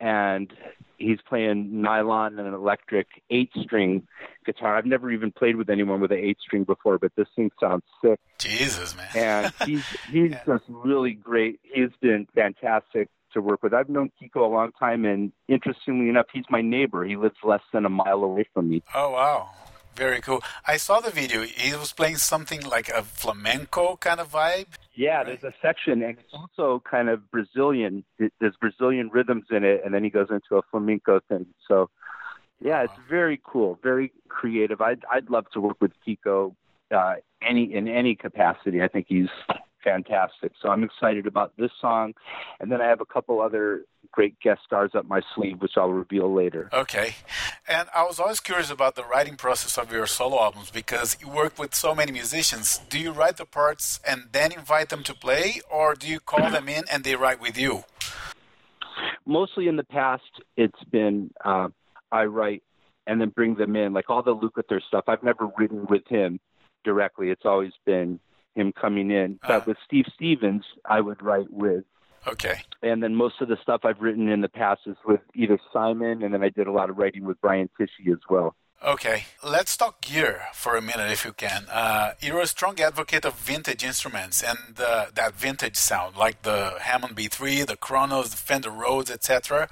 [0.00, 0.52] and
[0.98, 4.06] he's playing nylon and an electric eight string
[4.44, 4.76] guitar.
[4.76, 7.82] I've never even played with anyone with an eight string before, but this thing sounds
[8.04, 9.08] sick Jesus, man.
[9.14, 10.42] and he's he's Yeah.
[10.46, 11.60] just really great.
[11.62, 13.74] He's been fantastic to work with.
[13.74, 17.04] I've known Kiko a long time, and interestingly enough, he's my neighbor.
[17.04, 18.82] He lives less than a mile away from me.
[18.94, 19.50] Oh wow.
[19.96, 20.42] Very cool.
[20.66, 21.42] I saw the video.
[21.42, 24.66] He was playing something like a flamenco kind of vibe.
[24.94, 28.04] Yeah, there's a section, and it's also kind of Brazilian.
[28.18, 31.46] There's Brazilian rhythms in it, and then he goes into a flamenco thing.
[31.66, 31.88] So,
[32.60, 34.82] yeah, it's very cool, very creative.
[34.82, 36.54] I'd I'd love to work with Kiko
[36.94, 38.82] uh, any in any capacity.
[38.82, 39.28] I think he's
[39.86, 40.52] fantastic.
[40.60, 42.14] So I'm excited about this song,
[42.58, 45.92] and then I have a couple other great guest stars up my sleeve, which I'll
[45.92, 46.68] reveal later.
[46.72, 47.14] Okay.
[47.68, 51.28] And I was always curious about the writing process of your solo albums because you
[51.28, 52.80] work with so many musicians.
[52.88, 56.50] Do you write the parts and then invite them to play, or do you call
[56.50, 57.84] them in and they write with you?
[59.24, 60.22] Mostly in the past,
[60.56, 61.68] it's been uh,
[62.10, 62.62] I write
[63.06, 65.04] and then bring them in, like all the Lukather stuff.
[65.06, 66.40] I've never written with him
[66.84, 67.30] directly.
[67.30, 68.18] It's always been
[68.56, 69.38] him coming in.
[69.42, 69.48] Uh.
[69.48, 71.84] But with Steve Stevens, I would write with.
[72.26, 72.60] Okay.
[72.82, 76.24] And then most of the stuff I've written in the past is with either Simon,
[76.24, 78.56] and then I did a lot of writing with Brian Tichy as well.
[78.84, 81.64] Okay, let's talk gear for a minute if you can.
[81.72, 86.74] Uh, you're a strong advocate of vintage instruments and uh, that vintage sound, like the
[86.80, 89.68] Hammond B3, the Kronos, the Fender Rhodes, etc.,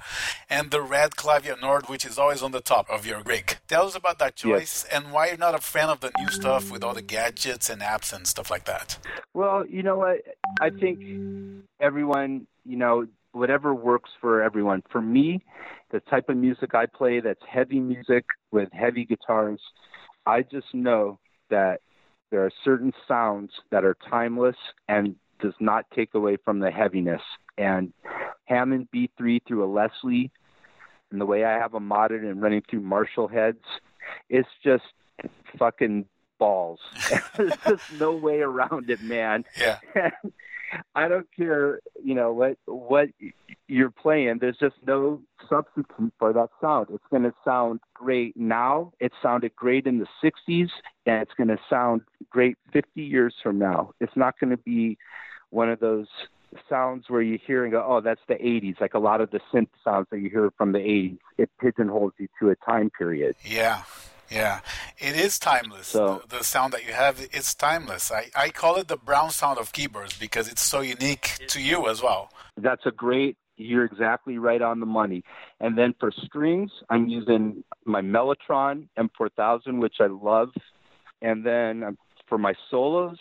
[0.49, 3.57] and the Red Clavia Nord, which is always on the top of your rig.
[3.67, 6.71] Tell us about that choice and why you're not a fan of the new stuff
[6.71, 8.97] with all the gadgets and apps and stuff like that.
[9.35, 10.21] Well, you know what?
[10.59, 14.81] I think everyone, you know, whatever works for everyone.
[14.89, 15.43] For me,
[15.91, 19.61] the type of music I play that's heavy music with heavy guitars,
[20.25, 21.19] I just know
[21.49, 21.81] that
[22.31, 24.55] there are certain sounds that are timeless
[24.87, 27.21] and does not take away from the heaviness.
[27.57, 27.93] And
[28.45, 30.31] Hammond B3 through a Leslie
[31.11, 33.63] and the way I have them modded and running through Marshall heads,
[34.29, 34.83] it's just
[35.57, 36.05] fucking
[36.37, 36.79] balls.
[37.37, 39.45] There's just no way around it, man.
[39.59, 39.79] Yeah.
[40.95, 43.09] I don't care, you know, what what
[43.67, 44.39] you're playing.
[44.39, 46.87] There's just no substitute for that sound.
[46.91, 48.93] It's going to sound great now.
[48.99, 50.69] It sounded great in the 60s,
[51.05, 53.91] and it's going to sound great 50 years from now.
[53.99, 54.97] It's not going to be
[55.49, 56.07] one of those
[56.69, 59.39] sounds where you hear and go, "Oh, that's the 80s." Like a lot of the
[59.53, 63.35] synth sounds that you hear from the 80s, it pigeonholes you to a time period.
[63.43, 63.83] Yeah,
[64.29, 64.61] yeah,
[64.97, 65.87] it is timeless.
[65.87, 68.11] So- the, the sound that you have, it's timeless.
[68.11, 71.87] I, I call it the brown sound of keyboards because it's so unique to you
[71.87, 72.29] as well.
[72.57, 73.37] That's a great.
[73.57, 75.23] You're exactly right on the money.
[75.61, 80.49] And then for strings, I'm using my Mellotron M4000, which I love.
[81.21, 83.17] And then for my solos,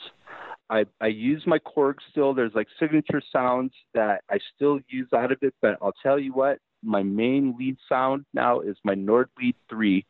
[0.70, 2.34] I, I use my Korg still.
[2.34, 6.32] There's like signature sounds that I still use out of it, but I'll tell you
[6.32, 10.04] what, my main lead sound now is my Nord Lead 3.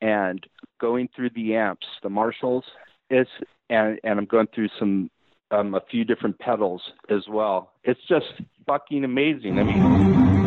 [0.00, 0.46] And
[0.80, 2.64] going through the amps, the Marshalls,
[3.10, 3.26] is
[3.70, 5.10] and and I'm going through some
[5.50, 7.72] um, a few different pedals as well.
[7.84, 8.26] It's just
[8.66, 9.58] fucking amazing.
[9.58, 10.37] I mean,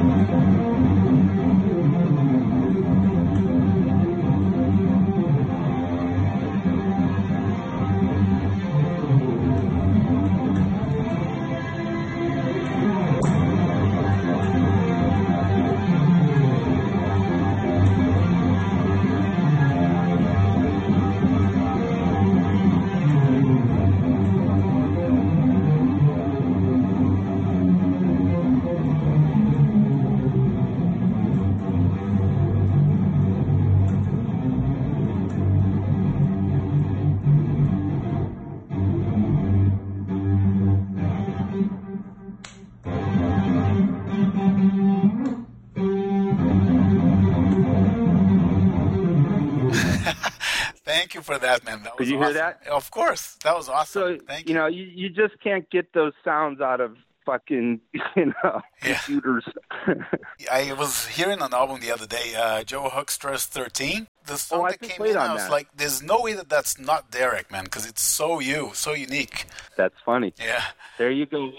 [52.02, 52.34] Did you awesome.
[52.34, 52.68] hear that?
[52.68, 54.18] Of course, that was awesome.
[54.20, 57.80] So Thank you You know, you, you just can't get those sounds out of fucking
[58.16, 58.96] you know Yeah.
[58.98, 59.46] computers.
[60.52, 64.08] I was hearing an album the other day, uh, Joe Hoekstra's 13.
[64.26, 65.52] The song Oh, that came in, I was that.
[65.52, 69.46] like, there's no way that that's not Derek, man, because it's so you, so unique.
[69.78, 70.34] That's funny.
[70.40, 70.64] Yeah.
[70.98, 71.52] There you go.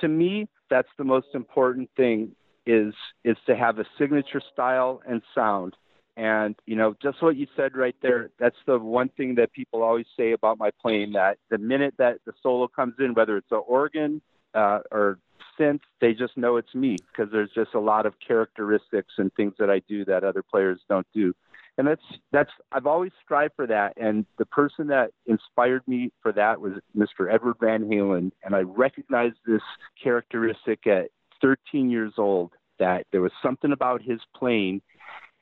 [0.00, 2.32] To me, that's the most important thing
[2.66, 2.92] is
[3.24, 5.74] is to have a signature style and sound.
[6.18, 9.84] And you know, just what you said right there, that's the one thing that people
[9.84, 13.52] always say about my playing that the minute that the solo comes in, whether it's
[13.52, 14.20] an organ
[14.52, 15.20] uh, or
[15.58, 19.54] synth, they just know it's me because there's just a lot of characteristics and things
[19.60, 21.32] that I do that other players don't do.
[21.78, 22.02] And that's
[22.32, 23.92] that's I've always strived for that.
[23.96, 27.32] And the person that inspired me for that was Mr.
[27.32, 28.32] Edward Van Halen.
[28.42, 29.62] And I recognized this
[30.02, 32.50] characteristic at 13 years old
[32.80, 34.82] that there was something about his playing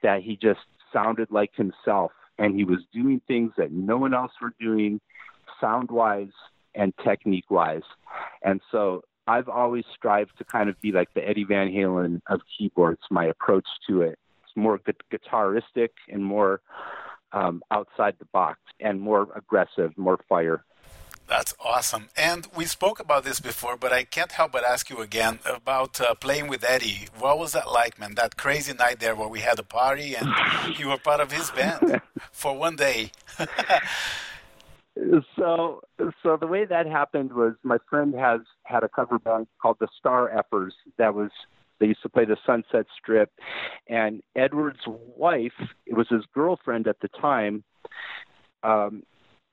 [0.03, 0.61] that he just
[0.93, 2.13] sounded like himself.
[2.39, 5.01] And he was doing things that no one else were doing
[5.61, 6.33] sound wise
[6.75, 7.83] and technique wise.
[8.43, 12.41] And so I've always strived to kind of be like the Eddie Van Halen of
[12.57, 14.19] keyboards, my approach to it.
[14.45, 16.61] It's more gu- guitaristic and more
[17.33, 20.65] um, outside the box and more aggressive, more fire.
[21.29, 22.09] That's awesome.
[22.17, 26.01] And we spoke about this before, but I can't help but ask you again about
[26.01, 27.09] uh, playing with Eddie.
[27.19, 28.15] What was that like, man?
[28.15, 30.29] That crazy night there where we had a party and
[30.79, 32.01] you were part of his band
[32.33, 33.11] for one day.
[35.37, 35.83] so
[36.23, 39.89] so the way that happened was my friend has had a cover band called the
[39.99, 41.31] Star Effers that was
[41.79, 43.31] they used to play the Sunset Strip
[43.89, 45.53] and Edward's wife
[45.85, 47.63] it was his girlfriend at the time
[48.63, 49.03] um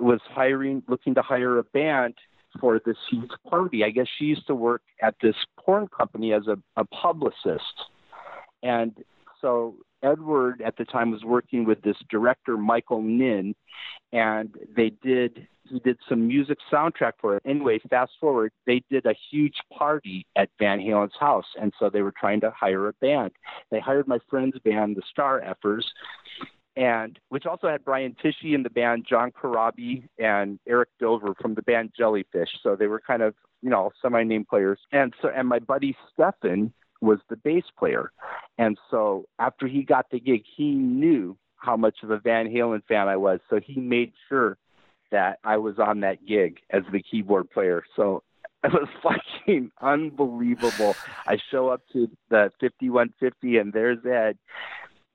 [0.03, 2.15] was hiring looking to hire a band
[2.59, 3.83] for this huge party.
[3.83, 7.63] I guess she used to work at this porn company as a, a publicist.
[8.61, 8.95] And
[9.41, 13.55] so Edward at the time was working with this director Michael Ninn
[14.11, 17.43] and they did he did some music soundtrack for it.
[17.45, 22.01] Anyway, fast forward, they did a huge party at Van Halen's house, and so they
[22.01, 23.31] were trying to hire a band.
[23.71, 25.85] They hired my friend's band, the Star Effers,
[26.75, 31.55] and which also had Brian Tichy in the band, John Corabi, and Eric Dover from
[31.55, 32.49] the band Jellyfish.
[32.61, 34.79] So they were kind of you know semi-name players.
[34.91, 38.11] And so and my buddy Stefan was the bass player,
[38.57, 42.83] and so after he got the gig, he knew how much of a Van Halen
[42.87, 44.57] fan I was, so he made sure
[45.11, 47.83] that I was on that gig as the keyboard player.
[47.95, 48.23] So
[48.63, 50.95] it was fucking unbelievable.
[51.25, 54.37] I show up to the 5150 and there's Ed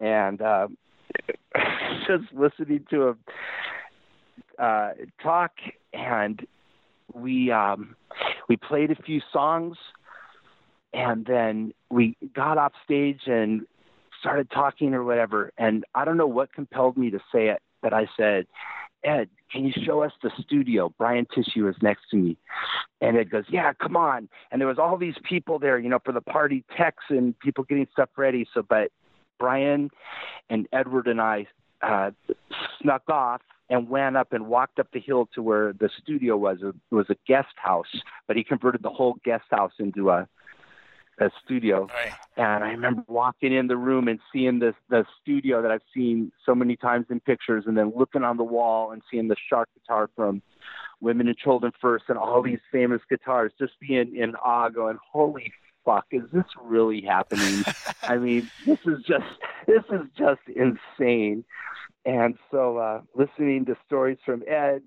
[0.01, 0.79] and um,
[2.07, 3.19] just listening to him
[4.59, 4.91] uh,
[5.23, 5.53] talk
[5.93, 6.47] and
[7.15, 7.97] we um,
[8.49, 9.77] we played a few songs
[10.93, 13.63] and then we got off stage and
[14.21, 17.93] started talking or whatever and I don't know what compelled me to say it but
[17.93, 18.47] I said
[19.05, 20.93] Ed, can you show us the studio?
[20.99, 22.37] Brian Tichy was next to me.
[23.01, 24.29] And Ed goes, Yeah, come on.
[24.51, 27.65] And there was all these people there, you know, for the party techs and people
[27.65, 28.47] getting stuff ready.
[28.53, 28.91] So but
[29.39, 29.91] Brian
[30.51, 31.47] and Edward and I
[31.83, 32.11] uh
[32.81, 36.59] snuck off and went up and walked up the hill to where the studio was.
[36.63, 40.29] It was a guest house, but he converted the whole guest house into a
[41.21, 41.89] a studio.
[41.93, 42.13] Right.
[42.37, 46.33] And I remember walking in the room and seeing this the studio that I've seen
[46.47, 49.69] so many times in pictures, and then looking on the wall and seeing the shark
[49.75, 50.43] guitar from
[51.01, 53.53] Women and Children First, and all these famous guitars.
[53.59, 55.53] Just being in awe, going, "Holy
[55.89, 57.65] fuck, is this really happening?"
[58.03, 59.27] I mean, this is just
[59.67, 61.45] this is just insane.
[62.05, 64.83] And so, uh, listening to stories from Ed,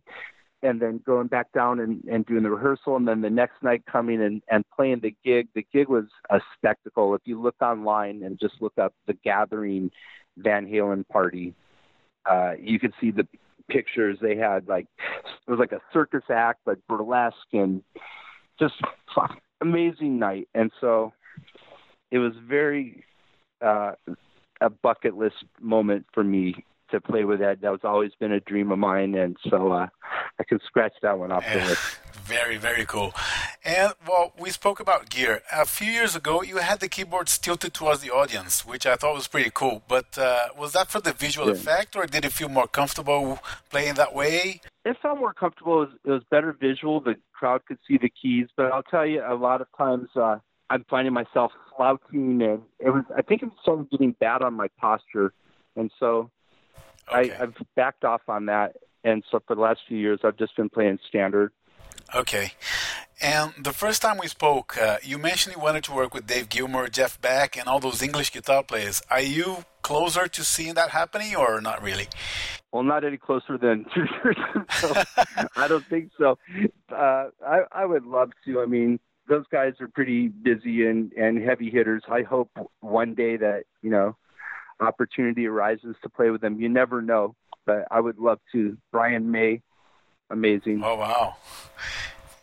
[0.63, 3.83] and then going back down and, and doing the rehearsal and then the next night
[3.85, 5.47] coming and, and playing the gig.
[5.55, 7.15] The gig was a spectacle.
[7.15, 9.91] If you look online and just look up the gathering
[10.37, 11.53] Van Halen party,
[12.29, 13.27] uh, you could see the
[13.69, 14.85] pictures they had like
[15.47, 17.81] it was like a circus act but burlesque and
[18.59, 18.73] just
[19.15, 20.47] fuck, amazing night.
[20.53, 21.13] And so
[22.11, 23.03] it was very
[23.61, 23.93] uh,
[24.59, 27.59] a bucket list moment for me to play with Ed.
[27.61, 29.87] That was always been a dream of mine, and so uh,
[30.39, 31.99] I can scratch that one off the list.
[32.25, 33.13] very, very cool.
[33.65, 35.41] And well, we spoke about gear.
[35.51, 39.15] A few years ago, you had the keyboards tilted towards the audience, which I thought
[39.15, 39.81] was pretty cool.
[39.87, 41.53] But uh, was that for the visual Yeah.
[41.53, 43.39] effect, or did it feel more comfortable
[43.69, 44.61] playing that way?
[44.85, 45.83] It felt more comfortable.
[45.83, 47.01] It was, it was better visual.
[47.01, 50.37] The crowd could see the keys, but I'll tell you, a lot of times uh,
[50.69, 53.03] I'm finding myself slouching, and it was.
[53.15, 55.33] I think it started getting bad on my posture,
[55.75, 56.31] and so
[57.07, 57.33] Okay.
[57.33, 58.75] I, I've backed off on that.
[59.03, 61.51] And so for the last few years, I've just been playing standard.
[62.13, 62.51] Okay.
[63.21, 66.49] And the first time we spoke, uh, you mentioned you wanted to work with Dave
[66.49, 69.01] Gilmour, Jeff Beck, and all those English guitar players.
[69.11, 72.07] Are you closer to seeing that happening, or not really?
[72.71, 74.37] Well, not any closer than two years
[74.81, 75.03] ago.
[75.55, 76.39] I don't think so.
[76.91, 78.59] Uh, I, I would love to.
[78.59, 82.03] I mean, those guys are pretty busy and, and heavy hitters.
[82.09, 82.49] I hope
[82.79, 84.17] one day that, you know,
[84.81, 86.59] opportunity arises to play with them.
[86.59, 88.77] You never know, but I would love to.
[88.91, 89.61] Brian May,
[90.29, 90.81] amazing.
[90.83, 91.35] Oh, wow.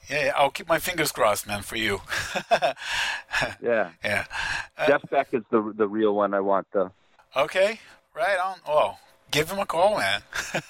[0.08, 2.00] Yeah, I'll keep my fingers crossed, man, for you.
[3.62, 3.90] yeah.
[4.02, 4.24] Yeah.
[4.76, 6.92] Uh, Jeff Beck is the the real one I want, though.
[7.36, 7.80] Okay,
[8.16, 8.56] right on.
[8.66, 8.96] Oh,
[9.30, 10.22] give him a call, man.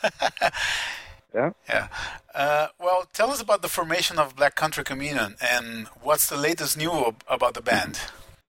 [1.34, 1.50] yeah.
[1.68, 1.88] Yeah.
[2.34, 6.76] Uh, well, tell us about the formation of Black Country Communion and what's the latest
[6.76, 8.00] new about the band.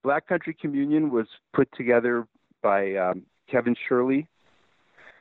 [0.02, 2.26] Black Country Communion was put together
[2.62, 4.28] by um, Kevin Shirley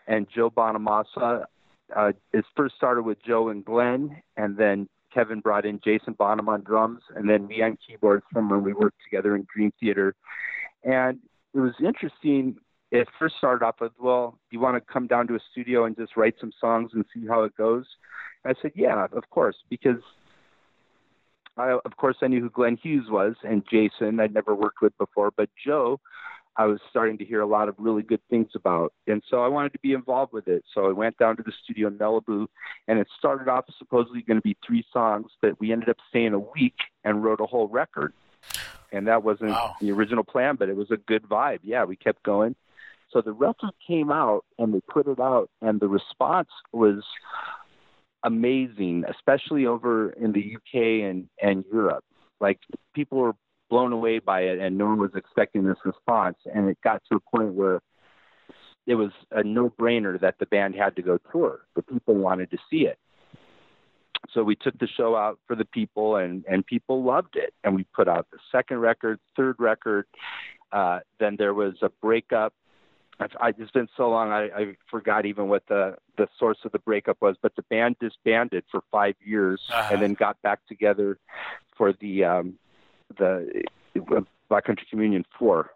[0.06, 1.44] and Joe Bonamassa.
[1.94, 6.48] Uh, it first started with Joe and Glenn, and then Kevin brought in Jason Bonham
[6.48, 10.14] on drums, and then me on keyboards from when we worked together in Dream Theater.
[10.84, 11.18] And
[11.54, 12.56] it was interesting.
[12.90, 15.84] It first started off with, well, do you want to come down to a studio
[15.84, 17.86] and just write some songs and see how it goes?
[18.44, 20.00] I said, yeah, of course, because
[21.56, 24.96] I, of course, I knew who Glenn Hughes was and Jason I'd never worked with
[24.96, 26.00] before, but Joe,
[26.58, 28.92] I was starting to hear a lot of really good things about.
[29.06, 30.64] And so I wanted to be involved with it.
[30.74, 32.48] So I went down to the studio in Malibu
[32.88, 36.34] and it started off supposedly going to be three songs, but we ended up staying
[36.34, 38.12] a week and wrote a whole record.
[38.90, 39.76] And that wasn't wow.
[39.80, 41.60] the original plan, but it was a good vibe.
[41.62, 42.56] Yeah, we kept going.
[43.10, 47.04] So the record came out and they put it out and the response was
[48.24, 52.04] amazing, especially over in the UK and, and Europe.
[52.40, 52.58] Like
[52.94, 53.34] people were
[53.68, 56.36] blown away by it and no one was expecting this response.
[56.52, 57.80] And it got to a point where
[58.86, 61.60] it was a no brainer that the band had to go tour.
[61.76, 62.98] The people wanted to see it.
[64.32, 67.54] So we took the show out for the people and, and people loved it.
[67.64, 70.06] And we put out the second record, third record.
[70.72, 72.52] Uh, then there was a breakup
[73.20, 77.18] it's been so long I, I forgot even what the the source of the breakup
[77.20, 77.36] was.
[77.40, 79.94] But the band disbanded for five years uh-huh.
[79.94, 81.18] and then got back together
[81.76, 82.58] for the um,
[83.16, 83.64] the
[84.48, 85.70] Black Country Communion Four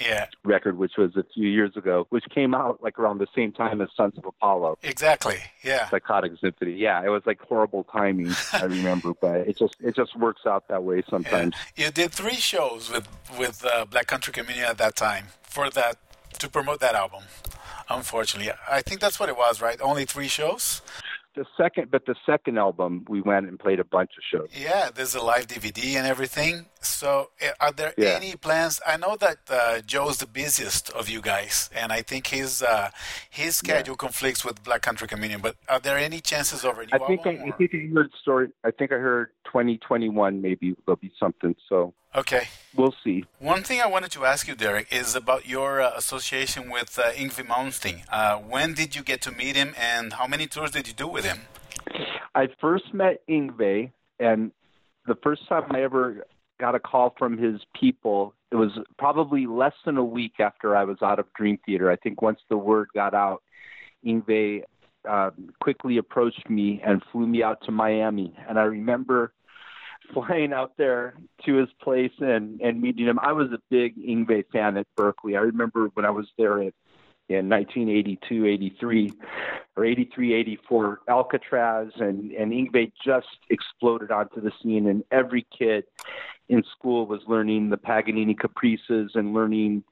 [0.00, 0.26] yeah.
[0.44, 3.80] record, which was a few years ago, which came out like around the same time
[3.80, 4.78] as Sons of Apollo.
[4.82, 5.36] Exactly.
[5.62, 5.88] Yeah.
[5.88, 6.72] Psychotic Symphony.
[6.72, 8.32] Yeah, it was like horrible timing.
[8.52, 11.54] I remember, but it just it just works out that way sometimes.
[11.76, 11.86] Yeah.
[11.86, 13.08] You did three shows with
[13.38, 15.96] with uh, Black Country Communion at that time for that
[16.38, 17.22] to promote that album.
[17.88, 19.78] Unfortunately, I think that's what it was, right?
[19.80, 20.80] Only three shows.
[21.34, 24.50] The second, but the second album, we went and played a bunch of shows.
[24.52, 26.66] Yeah, there's a live DVD and everything.
[26.88, 28.10] So, eh, are there Yeah.
[28.16, 28.80] any plans?
[28.86, 32.90] I know that uh, Joe's the busiest of you guys, and I think his uh,
[33.30, 35.40] his schedule conflicts with Black Country Communion.
[35.40, 37.30] But are there any chances over a I think I?
[37.30, 38.48] I think I heard story.
[38.64, 41.54] I think I heard 2021 maybe there'll be something.
[41.68, 42.48] So Okay.
[42.76, 43.24] we'll see.
[43.38, 47.10] One thing I wanted to ask you, Derek, is about your uh, association with uh,
[47.12, 48.02] Yngwie Malmsteen.
[48.10, 51.08] Uh, when did you get to meet him, and how many tours did you do
[51.08, 51.40] with him?
[52.34, 54.52] I first met Yngwie, and
[55.06, 56.24] the first time I ever
[56.58, 60.84] got a call from his people, it was probably less than a week after I
[60.84, 61.90] was out of Dream Theater.
[61.90, 63.42] I think once the word got out,
[64.06, 64.62] Yngwie
[65.08, 65.30] uh,
[65.60, 68.34] quickly approached me and flew me out to Miami.
[68.48, 69.32] And I remember
[70.14, 73.18] flying out there to his place and, and meeting him.
[73.20, 75.36] I was a big Yngwie fan at Berklee.
[75.36, 76.74] I remember when I was there at,
[77.28, 79.12] in 1982, 83,
[79.76, 85.84] or 83, 84, Alcatrazz, and, and Yngwie just exploded onto the scene, and every kid
[86.48, 89.82] in school was learning the Paganini Caprices and learning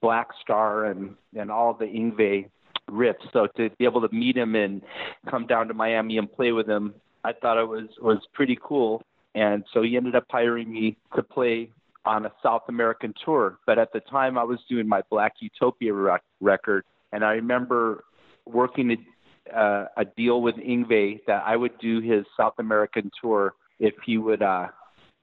[0.00, 2.48] Black Star and, and all the Yngwie
[2.90, 3.32] riffs.
[3.32, 4.82] So to be able to meet him and
[5.28, 6.94] come down to Miami and play with him,
[7.24, 9.02] I thought it was, was pretty cool.
[9.34, 11.70] And so he ended up hiring me to play
[12.04, 13.58] on a South American tour.
[13.66, 18.04] But at the time, I was doing my Black Utopia rec- record, and I remember
[18.46, 23.54] working a, uh, a deal with Yngwie that I would do his South American tour
[23.80, 24.68] if he would, uh,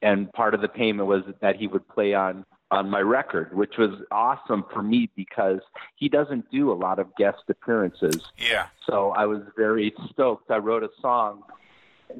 [0.04, 3.78] and part of the payment was that he would play on on my record, which
[3.78, 5.60] was awesome for me because
[5.96, 8.20] he doesn't do a lot of guest appearances.
[8.38, 8.66] Yeah.
[8.90, 10.50] So I was very stoked.
[10.50, 11.44] I wrote a song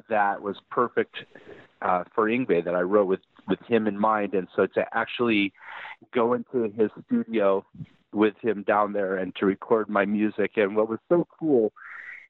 [0.08, 1.16] that was perfect
[1.82, 5.52] uh, for Yngwie that I wrote with with him in mind, and so to actually
[6.12, 7.64] go into his studio
[8.12, 10.52] with him down there and to record my music.
[10.56, 11.72] And what was so cool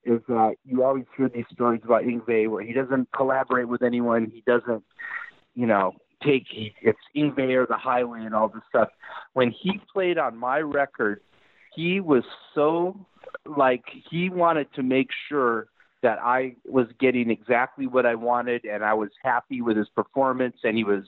[0.04, 4.30] is that you always hear these stories about Yngwie where he doesn't collaborate with anyone.
[4.32, 4.82] He doesn't,
[5.54, 5.92] you know,
[6.24, 8.88] take it's Yngwie or the highway and all this stuff.
[9.34, 11.20] When he played on my record,
[11.74, 12.24] he was
[12.54, 13.06] so
[13.44, 15.68] like he wanted to make sure
[16.02, 20.56] that I was getting exactly what I wanted and I was happy with his performance
[20.62, 21.04] and he was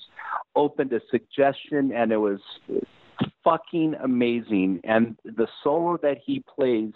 [0.55, 2.41] open to suggestion and it was
[3.45, 4.81] fucking amazing.
[4.85, 6.93] And the solo that he plays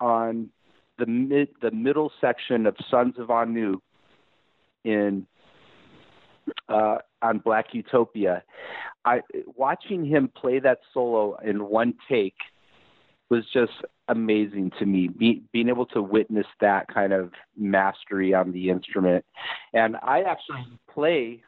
[0.00, 0.50] on
[0.98, 3.80] the mid the middle section of Sons of Anu
[4.84, 5.26] in
[6.68, 8.42] uh, on Black Utopia,
[9.04, 12.36] I watching him play that solo in one take
[13.30, 13.72] was just
[14.08, 15.08] amazing to me.
[15.08, 19.24] Be, being able to witness that kind of mastery on the instrument,
[19.72, 21.42] and I actually play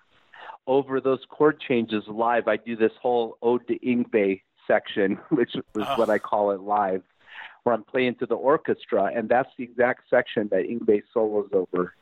[0.67, 2.49] over those chord changes live.
[2.49, 5.95] I do this whole Ode to Yngwie section, which is oh.
[5.97, 7.03] what I call it live,
[7.65, 11.95] where I'm playing to the orchestra, and that's the exact section that Yngwie solos over.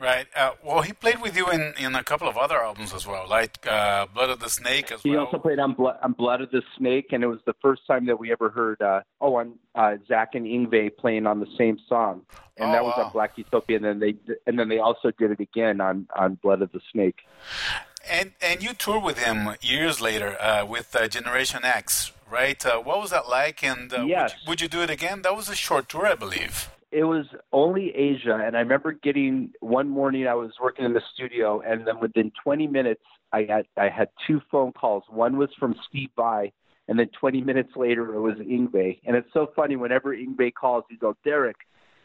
[0.00, 0.26] Right.
[0.34, 3.28] Uh, well, he played with you in, in a couple of other albums as well,
[3.28, 5.18] like uh, Blood of the Snake as he well.
[5.18, 7.86] He also played on, Blood, on Blood of the Snake, and it was the first
[7.86, 11.46] time that we ever heard, uh, oh, on uh, Zakk and Yngwie playing on the
[11.58, 12.22] same song,
[12.56, 13.04] and oh, that was wow.
[13.04, 13.76] on Black Utopia.
[13.76, 14.14] And then they
[14.46, 17.18] and then they also did it again on on Blood of the Snake.
[18.10, 22.64] And and you toured with him years later uh, with uh, Generation Axe, right?
[22.64, 23.62] Uh, what was that like?
[23.62, 24.32] And uh, yes.
[24.32, 25.20] would, you, would you do it again?
[25.22, 29.52] That was a short tour, I believe it was only Asia, and I remember getting
[29.60, 33.66] one morning I was working in the studio, and then within 20 minutes I had
[33.76, 35.04] I had two phone calls.
[35.08, 36.52] One was from Steve Vai,
[36.88, 39.00] and then 20 minutes later it was Yngwie.
[39.04, 41.56] And it's so funny whenever Yngwie calls, he's like, Derek,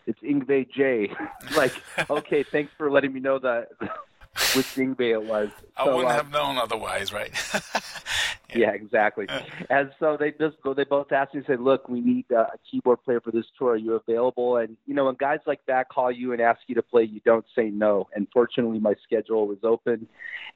[0.06, 1.10] it's Yngwie J.
[1.58, 1.74] like,
[2.10, 3.70] okay, thanks for letting me know that
[4.56, 5.50] which Yngwie it was.
[5.76, 7.32] I wouldn't uh, have known otherwise, right?
[8.54, 8.72] yeah.
[8.72, 9.28] exactly.
[9.70, 10.74] and so they just go.
[10.74, 13.72] They both asked me, said, "Look, we need uh, a keyboard player for this tour.
[13.72, 16.76] Are you available?" And you know, when guys like that call you and ask you
[16.76, 18.08] to play, you don't say no.
[18.14, 20.08] And fortunately, my schedule was open,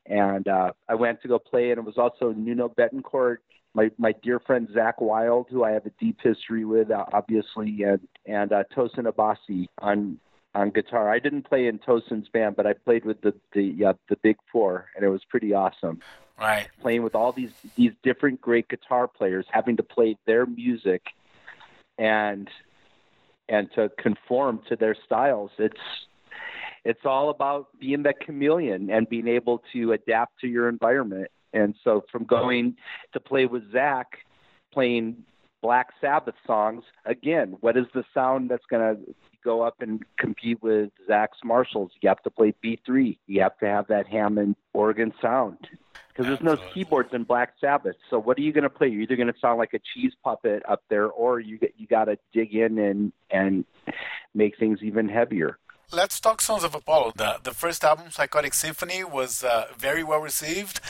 [0.06, 1.72] and uh, I went to go play.
[1.72, 3.38] And it was also Nuno Bettencourt
[3.74, 7.84] my my dear friend Zakk Wylde, who I have a deep history with, uh, obviously,
[7.84, 10.20] and and uh, Tosin Abasi on
[10.56, 11.12] on guitar.
[11.12, 14.38] I didn't play in Tosin's band, but I played with the the uh, the Big
[14.52, 16.00] Four, and it was pretty awesome.
[16.40, 21.04] Right, playing with all these these different great guitar players, having to play their music,
[21.98, 22.50] and
[23.48, 25.52] and to conform to their styles.
[25.58, 25.82] It's
[26.86, 31.30] it's all about being that chameleon and being able to adapt to your environment.
[31.52, 32.76] And so, from going
[33.14, 34.06] to play with Zakk,
[34.72, 35.24] playing
[35.62, 40.62] Black Sabbath songs, again, what is the sound that's going to go up and compete
[40.62, 41.92] with Zakk's Marshalls.
[42.02, 43.18] You have to play B3.
[43.28, 45.58] You have to have that Hammond organ sound
[46.10, 47.96] because there's no keyboards in Black Sabbath.
[48.10, 48.88] So what are you going to play?
[48.88, 52.06] You're either going to sound like a cheese puppet up there, or you you got
[52.06, 53.66] to dig in and and
[54.34, 55.58] make things even heavier.
[55.92, 57.14] Let's talk Sons of Apollo.
[57.16, 60.82] The, the first album, Psychotic Symphony, was uh, very well received,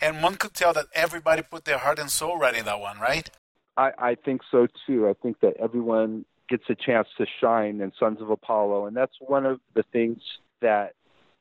[0.00, 3.28] and one could tell that everybody put their heart and soul writing that one, right?
[3.76, 5.08] I, I think so too.
[5.08, 9.16] I think that everyone gets a chance to shine in Sons of Apollo, and that's
[9.20, 10.18] one of the things
[10.60, 10.94] that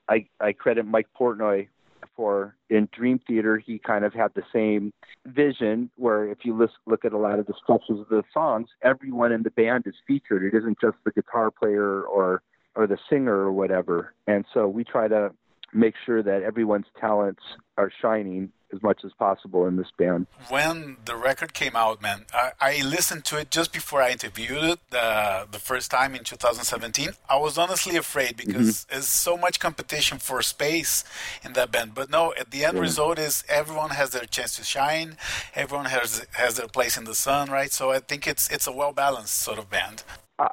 [0.10, 1.68] I, I credit Mike Portnoy
[2.16, 2.56] for.
[2.70, 4.92] In Dream Theater, he kind of had the same
[5.26, 8.68] vision where if you list, look at a lot of the structures of the songs,
[8.82, 10.44] everyone in the band is featured.
[10.44, 12.42] It isn't just the guitar player or
[12.76, 14.14] or the singer or whatever.
[14.28, 15.32] And so we try to
[15.74, 17.42] make sure that everyone's talents
[17.76, 20.28] are shining as much as possible in this band.
[20.50, 24.64] When the record came out, man, I, I listened to it just before I interviewed
[24.64, 27.10] it the, the first time in 2017.
[27.30, 28.94] I was honestly afraid because mm-hmm.
[28.94, 31.04] there's so much competition for space
[31.44, 31.96] in that band.
[31.96, 32.82] But no, at the end yeah.
[32.82, 35.18] result is everyone has their chance to shine.
[35.56, 37.72] Everyone has has their place in the sun, right?
[37.72, 40.04] So I think it's it's a well balanced sort of band.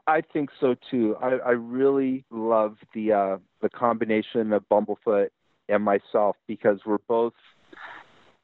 [0.06, 1.14] I think so too.
[1.20, 5.28] I, I really love the uh, the combination of Bumblefoot
[5.68, 7.34] and myself because we're both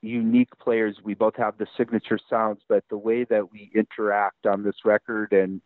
[0.03, 0.97] unique players.
[1.03, 5.33] We both have the signature sounds, but the way that we interact on this record
[5.33, 5.61] and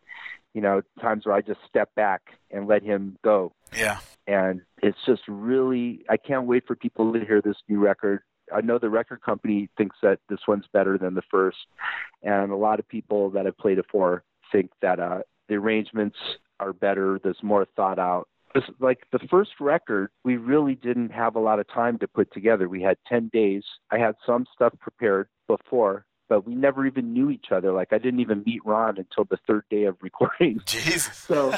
[0.55, 3.51] you know, times where I just step back and let him go.
[3.77, 3.99] Yeah.
[4.25, 8.21] And it's just really I can't wait for people to hear this new record.
[8.55, 11.57] I know the record company thinks that this one's better than the first,
[12.23, 15.19] and a lot of people that I've played it for think that uh,
[15.49, 16.17] the arrangements
[16.59, 17.19] are better.
[17.21, 18.29] There's more thought out
[18.79, 22.67] like the first record, we really didn't have a lot of time to put together.
[22.69, 23.63] We had 10 days.
[23.91, 27.71] I had some stuff prepared before, but we never even knew each other.
[27.71, 30.61] Like I didn't even meet Ron until the third day of recording.
[30.65, 31.15] Jesus.
[31.15, 31.53] So,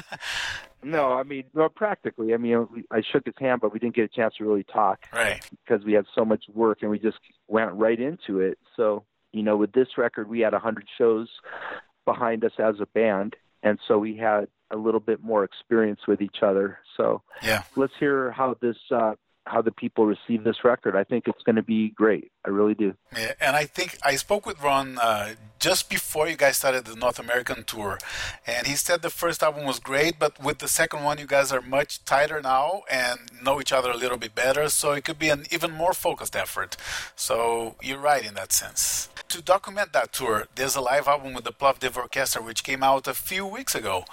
[0.84, 2.34] no, I mean, well, practically.
[2.34, 5.06] I mean, I shook his hand, but we didn't get a chance to really talk.
[5.14, 5.44] Right.
[5.66, 7.18] Because we had so much work and we just
[7.48, 8.58] went right into it.
[8.76, 11.30] So, you know, with this record, we had a 100 shows
[12.06, 13.36] behind us as a band.
[13.68, 16.80] And so we had a little bit more experience with each other.
[16.96, 19.16] So yeah, let's hear how this uh,
[19.48, 20.96] how the people receive this record.
[20.96, 22.32] I think it's going to be great.
[22.46, 22.94] I really do.
[23.18, 26.96] Yeah, and I think I spoke with Ron uh, just before you guys started the
[26.96, 27.98] North American tour,
[28.46, 31.52] and he said the first album was great, but with the second one, you guys
[31.52, 35.20] are much tighter now and know each other a little bit better, so it could
[35.20, 36.78] be an even more focused effort.
[37.16, 39.10] So you're right in that sense.
[39.30, 43.08] To document that tour, there's a live album with the Plovdiv Orchestra, which came out
[43.08, 44.06] a few weeks ago.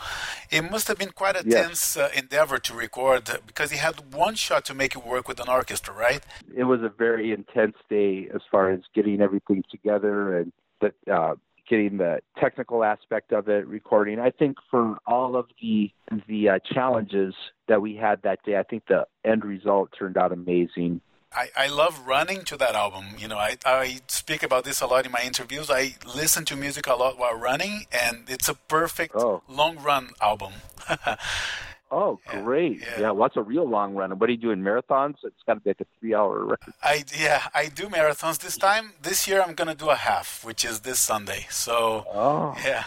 [0.51, 1.67] It must have been quite a Yes.
[1.67, 5.41] tense uh, endeavor to record because he had one shot to make it work with
[5.41, 6.23] an orchestra, right?
[6.57, 11.35] It was a very intense day as far as getting everything together and the, uh,
[11.69, 14.19] getting the technical aspect of it, recording.
[14.21, 15.91] I think for all of the
[16.29, 17.35] the uh, challenges
[17.69, 21.01] that we had that day, I think the end result turned out amazing.
[21.37, 23.07] I, I love running to that album.
[23.19, 25.69] You know, I, I speak about this a lot in my interviews.
[25.69, 29.43] I listen to music a lot while running, and it's a perfect Oh.
[29.49, 30.53] long run album.
[31.91, 32.81] Oh, Yeah, great!
[32.81, 33.01] yeah.
[33.01, 34.11] Yeah, what's a real long run?
[34.19, 34.59] What are you doing?
[34.61, 35.17] Marathons?
[35.23, 36.75] It's got to be like a three-hour record.
[36.83, 38.93] I yeah, I do marathons this time.
[39.03, 41.47] This year, I'm gonna do a half, which is this Sunday.
[41.51, 42.85] So Oh, yeah,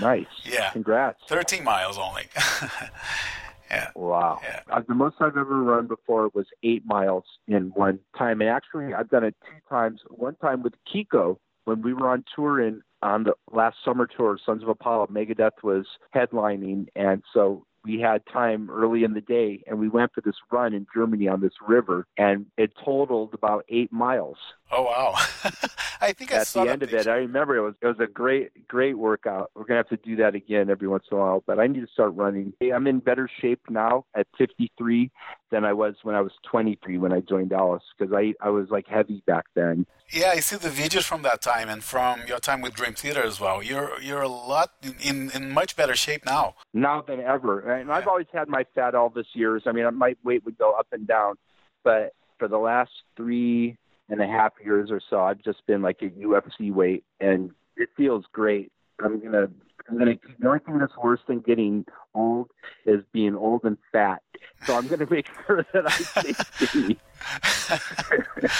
[0.00, 0.26] nice!
[0.44, 0.70] Yeah.
[0.70, 1.20] congrats!
[1.28, 2.24] 13 miles only.
[3.70, 4.40] yeah, Wow.
[4.42, 4.60] Yeah.
[4.70, 8.40] Uh, the most I've ever run before was eight miles in one time.
[8.40, 10.00] And actually, I've done it two times.
[10.08, 11.36] One time with Kiko
[11.66, 15.06] when we were on tour in on the last summer tour, Sons of Apollo.
[15.12, 20.12] Megadeth was headlining, and so we had time early in the day, and we went
[20.12, 24.36] for this run in Germany on this river, and it totaled about eight miles.
[24.70, 25.14] Oh wow!
[26.00, 27.06] I think I At saw the end of it.
[27.06, 29.50] I remember it was it was a great great workout.
[29.54, 31.80] We're gonna have to do that again every once in a while, but I need
[31.80, 32.52] to start running.
[32.62, 35.10] I'm in better shape now at 53
[35.50, 38.68] than I was when I was 23 when I joined Alice because I I was
[38.70, 39.86] like heavy back then.
[40.12, 43.22] Yeah, I see the videos from that time and from your time with Dream Theater
[43.22, 43.62] as well.
[43.62, 46.54] You're you're a lot in, in, in much better shape now.
[46.74, 47.69] now than ever.
[47.72, 49.62] And I've always had my fat all this years.
[49.66, 51.36] I mean, uh, my weight would go up and down,
[51.84, 53.76] but for the last three
[54.08, 57.88] and a half years or so, I've just been like a UFC weight, and it
[57.96, 58.72] feels great.
[59.02, 59.48] I'm gonna,
[59.88, 60.16] I'm gonna.
[60.38, 62.50] The only thing that's worse than getting old
[62.86, 64.22] is being old and fat.
[64.66, 66.98] So I'm gonna make sure that I stay skinny.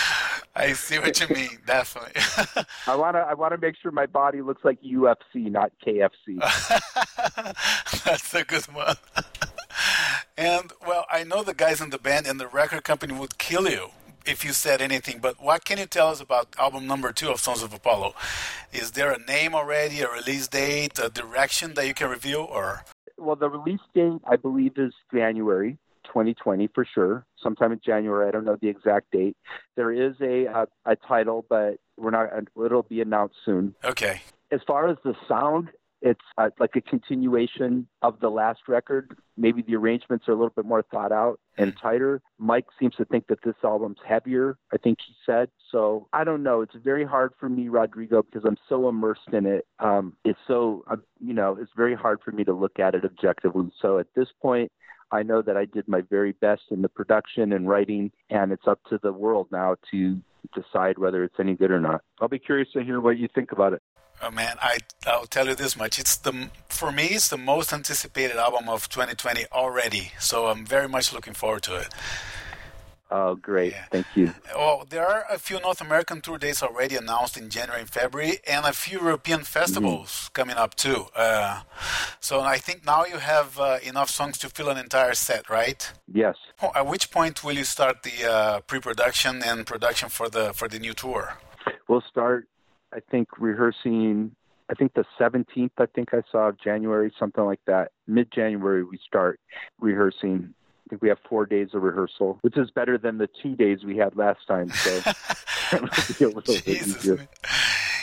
[0.55, 2.21] I see what you mean, definitely.
[2.87, 6.39] I wanna, I wanna make sure my body looks like UFC, not KFC.
[8.05, 8.97] That's a good one.
[10.37, 13.68] and well, I know the guys in the band and the record company would kill
[13.68, 13.91] you
[14.27, 15.18] if you said anything.
[15.21, 18.14] But what can you tell us about album number two of Sons of Apollo?
[18.73, 22.85] Is there a name already, a release date, a direction that you can reveal, or
[23.16, 27.27] well, the release date I believe is January 2020 for sure.
[27.43, 29.37] Sometime in January, I don't know the exact date.
[29.77, 32.29] There is a a, a title, but we're not.
[32.64, 33.75] It'll be announced soon.
[33.85, 34.23] okay?
[34.53, 35.68] As far as the sound,
[36.03, 39.16] it's uh, like a continuation of the last record.
[39.36, 42.22] Maybe the arrangements are a little bit more thought out and tighter.
[42.38, 44.57] Mike seems to think that this album's heavier.
[44.72, 46.09] I think he said so.
[46.12, 46.62] I don't know.
[46.62, 49.66] It's very hard for me, Rodrigo, because I'm so immersed in it.
[49.78, 53.05] Um, it's so uh, you know, it's very hard for me to look at it
[53.05, 53.70] objectively.
[53.80, 54.70] So at this point.
[55.12, 58.68] I know that I did my very best in the production and writing, and it's
[58.68, 60.20] up to the world now to
[60.55, 62.03] decide whether it's any good or not.
[62.20, 63.82] I'll be curious to hear what you think about it.
[64.23, 65.99] Oh man, I I'll tell you this much.
[65.99, 70.12] It's the for me it's the most anticipated album of 2020 already.
[70.18, 71.89] So I'm very much looking forward to it.
[73.12, 73.73] Oh, great.
[73.73, 73.85] Yeah.
[73.91, 74.33] Thank you.
[74.55, 78.39] Well, there are a few North American tour dates already announced in January and February,
[78.47, 81.07] and a few European festivals coming up too.
[81.16, 81.62] Uh,
[82.21, 85.93] so I think now you have uh, enough songs to fill an entire set, right?
[86.12, 86.37] Yes.
[86.62, 90.68] Oh, At which point will you start the uh, pre-production and production for the for
[90.68, 91.37] the new tour?
[91.89, 92.47] We'll start,
[92.93, 94.34] I think, rehearsing.
[94.70, 97.91] I think the 17th, I think I saw of January, something like that.
[98.07, 99.41] Mid January, we start
[99.80, 100.55] rehearsing.
[100.55, 103.84] I think we have four days of rehearsal, which is better than the two days
[103.84, 104.70] we had last time.
[104.70, 105.01] So
[106.18, 107.16] be a little bit Jesus, easier.
[107.16, 107.28] man.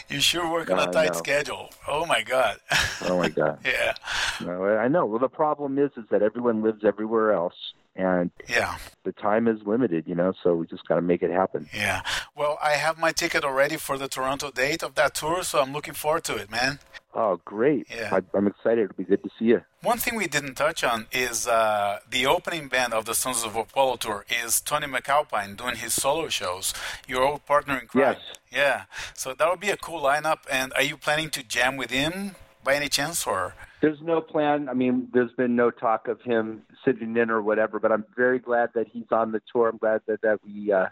[0.10, 1.70] you sure work on a tight schedule.
[1.88, 2.58] Oh my God.
[3.02, 3.60] Oh my God.
[3.66, 3.94] yeah,
[4.42, 5.06] No, I know.
[5.06, 7.56] Well, the problem is, is that everyone lives everywhere else,
[7.98, 8.78] and yeah.
[9.04, 10.06] the time is limited.
[10.08, 11.68] You know, so we just got to make it happen.
[11.74, 12.04] Yeah.
[12.36, 15.74] Well, I have my ticket already for the Toronto date of that tour, so I'm
[15.74, 16.80] looking forward to it, man.
[17.14, 17.88] Oh, great!
[17.90, 18.10] Yeah.
[18.14, 18.84] I, I'm excited.
[18.84, 19.62] It'll be good to see you.
[19.82, 23.56] One thing we didn't touch on is uh, the opening band of the Sons of
[23.56, 26.76] Apollo tour is Tony MacAlpine doing his solo shows.
[27.08, 28.04] Your old partner in crime.
[28.04, 28.22] Yes.
[28.52, 28.84] Yeah.
[29.16, 30.40] So that would be a cool lineup.
[30.52, 33.56] And are you planning to jam with him by any chance, or?
[33.82, 34.70] There's no plan.
[34.70, 37.80] I mean, there's been no talk of him sitting in or whatever.
[37.80, 39.70] But I'm very glad that he's on the tour.
[39.70, 40.88] I'm glad that that we uh,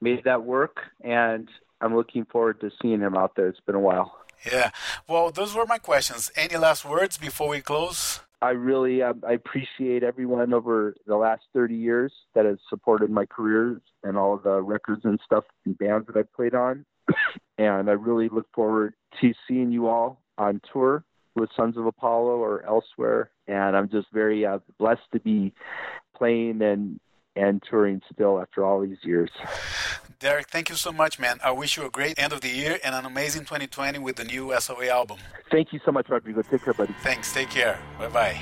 [0.00, 1.48] made that work, and
[1.80, 3.48] I'm looking forward to seeing him out there.
[3.48, 4.18] It's been a while.
[4.50, 4.70] Yeah.
[5.08, 6.30] Well, those were my questions.
[6.36, 8.20] Any last words before we close?
[8.42, 13.24] I really um, I appreciate everyone over the last 30 years that has supported my
[13.24, 16.84] career and all the records and stuff and bands that I've played on.
[17.58, 21.04] and I really look forward to seeing you all on tour
[21.34, 23.30] with Sons of Apollo or elsewhere.
[23.46, 25.52] And I'm just very uh, blessed to be
[26.16, 27.00] playing and
[27.34, 29.30] and touring still after all these years.
[30.18, 31.38] Derek, thank you so much, man.
[31.42, 34.24] I wish you a great end of the year and an amazing 2020 with the
[34.24, 35.18] new SOA album.
[35.50, 36.42] Thank you so much, Rodrigo.
[36.42, 36.94] Take care, buddy.
[37.02, 37.32] Thanks.
[37.32, 37.78] Take care.
[37.98, 38.40] Bye bye.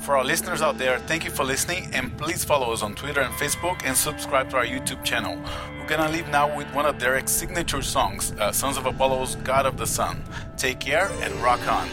[0.00, 3.20] For our listeners out there, thank you for listening and please follow us on Twitter
[3.20, 5.38] and Facebook and subscribe to our YouTube channel.
[5.78, 9.66] We're gonna leave now with one of Derek's signature songs, uh, Sons of Apollo's God
[9.66, 10.24] of the Sun.
[10.56, 11.90] Take care and rock on.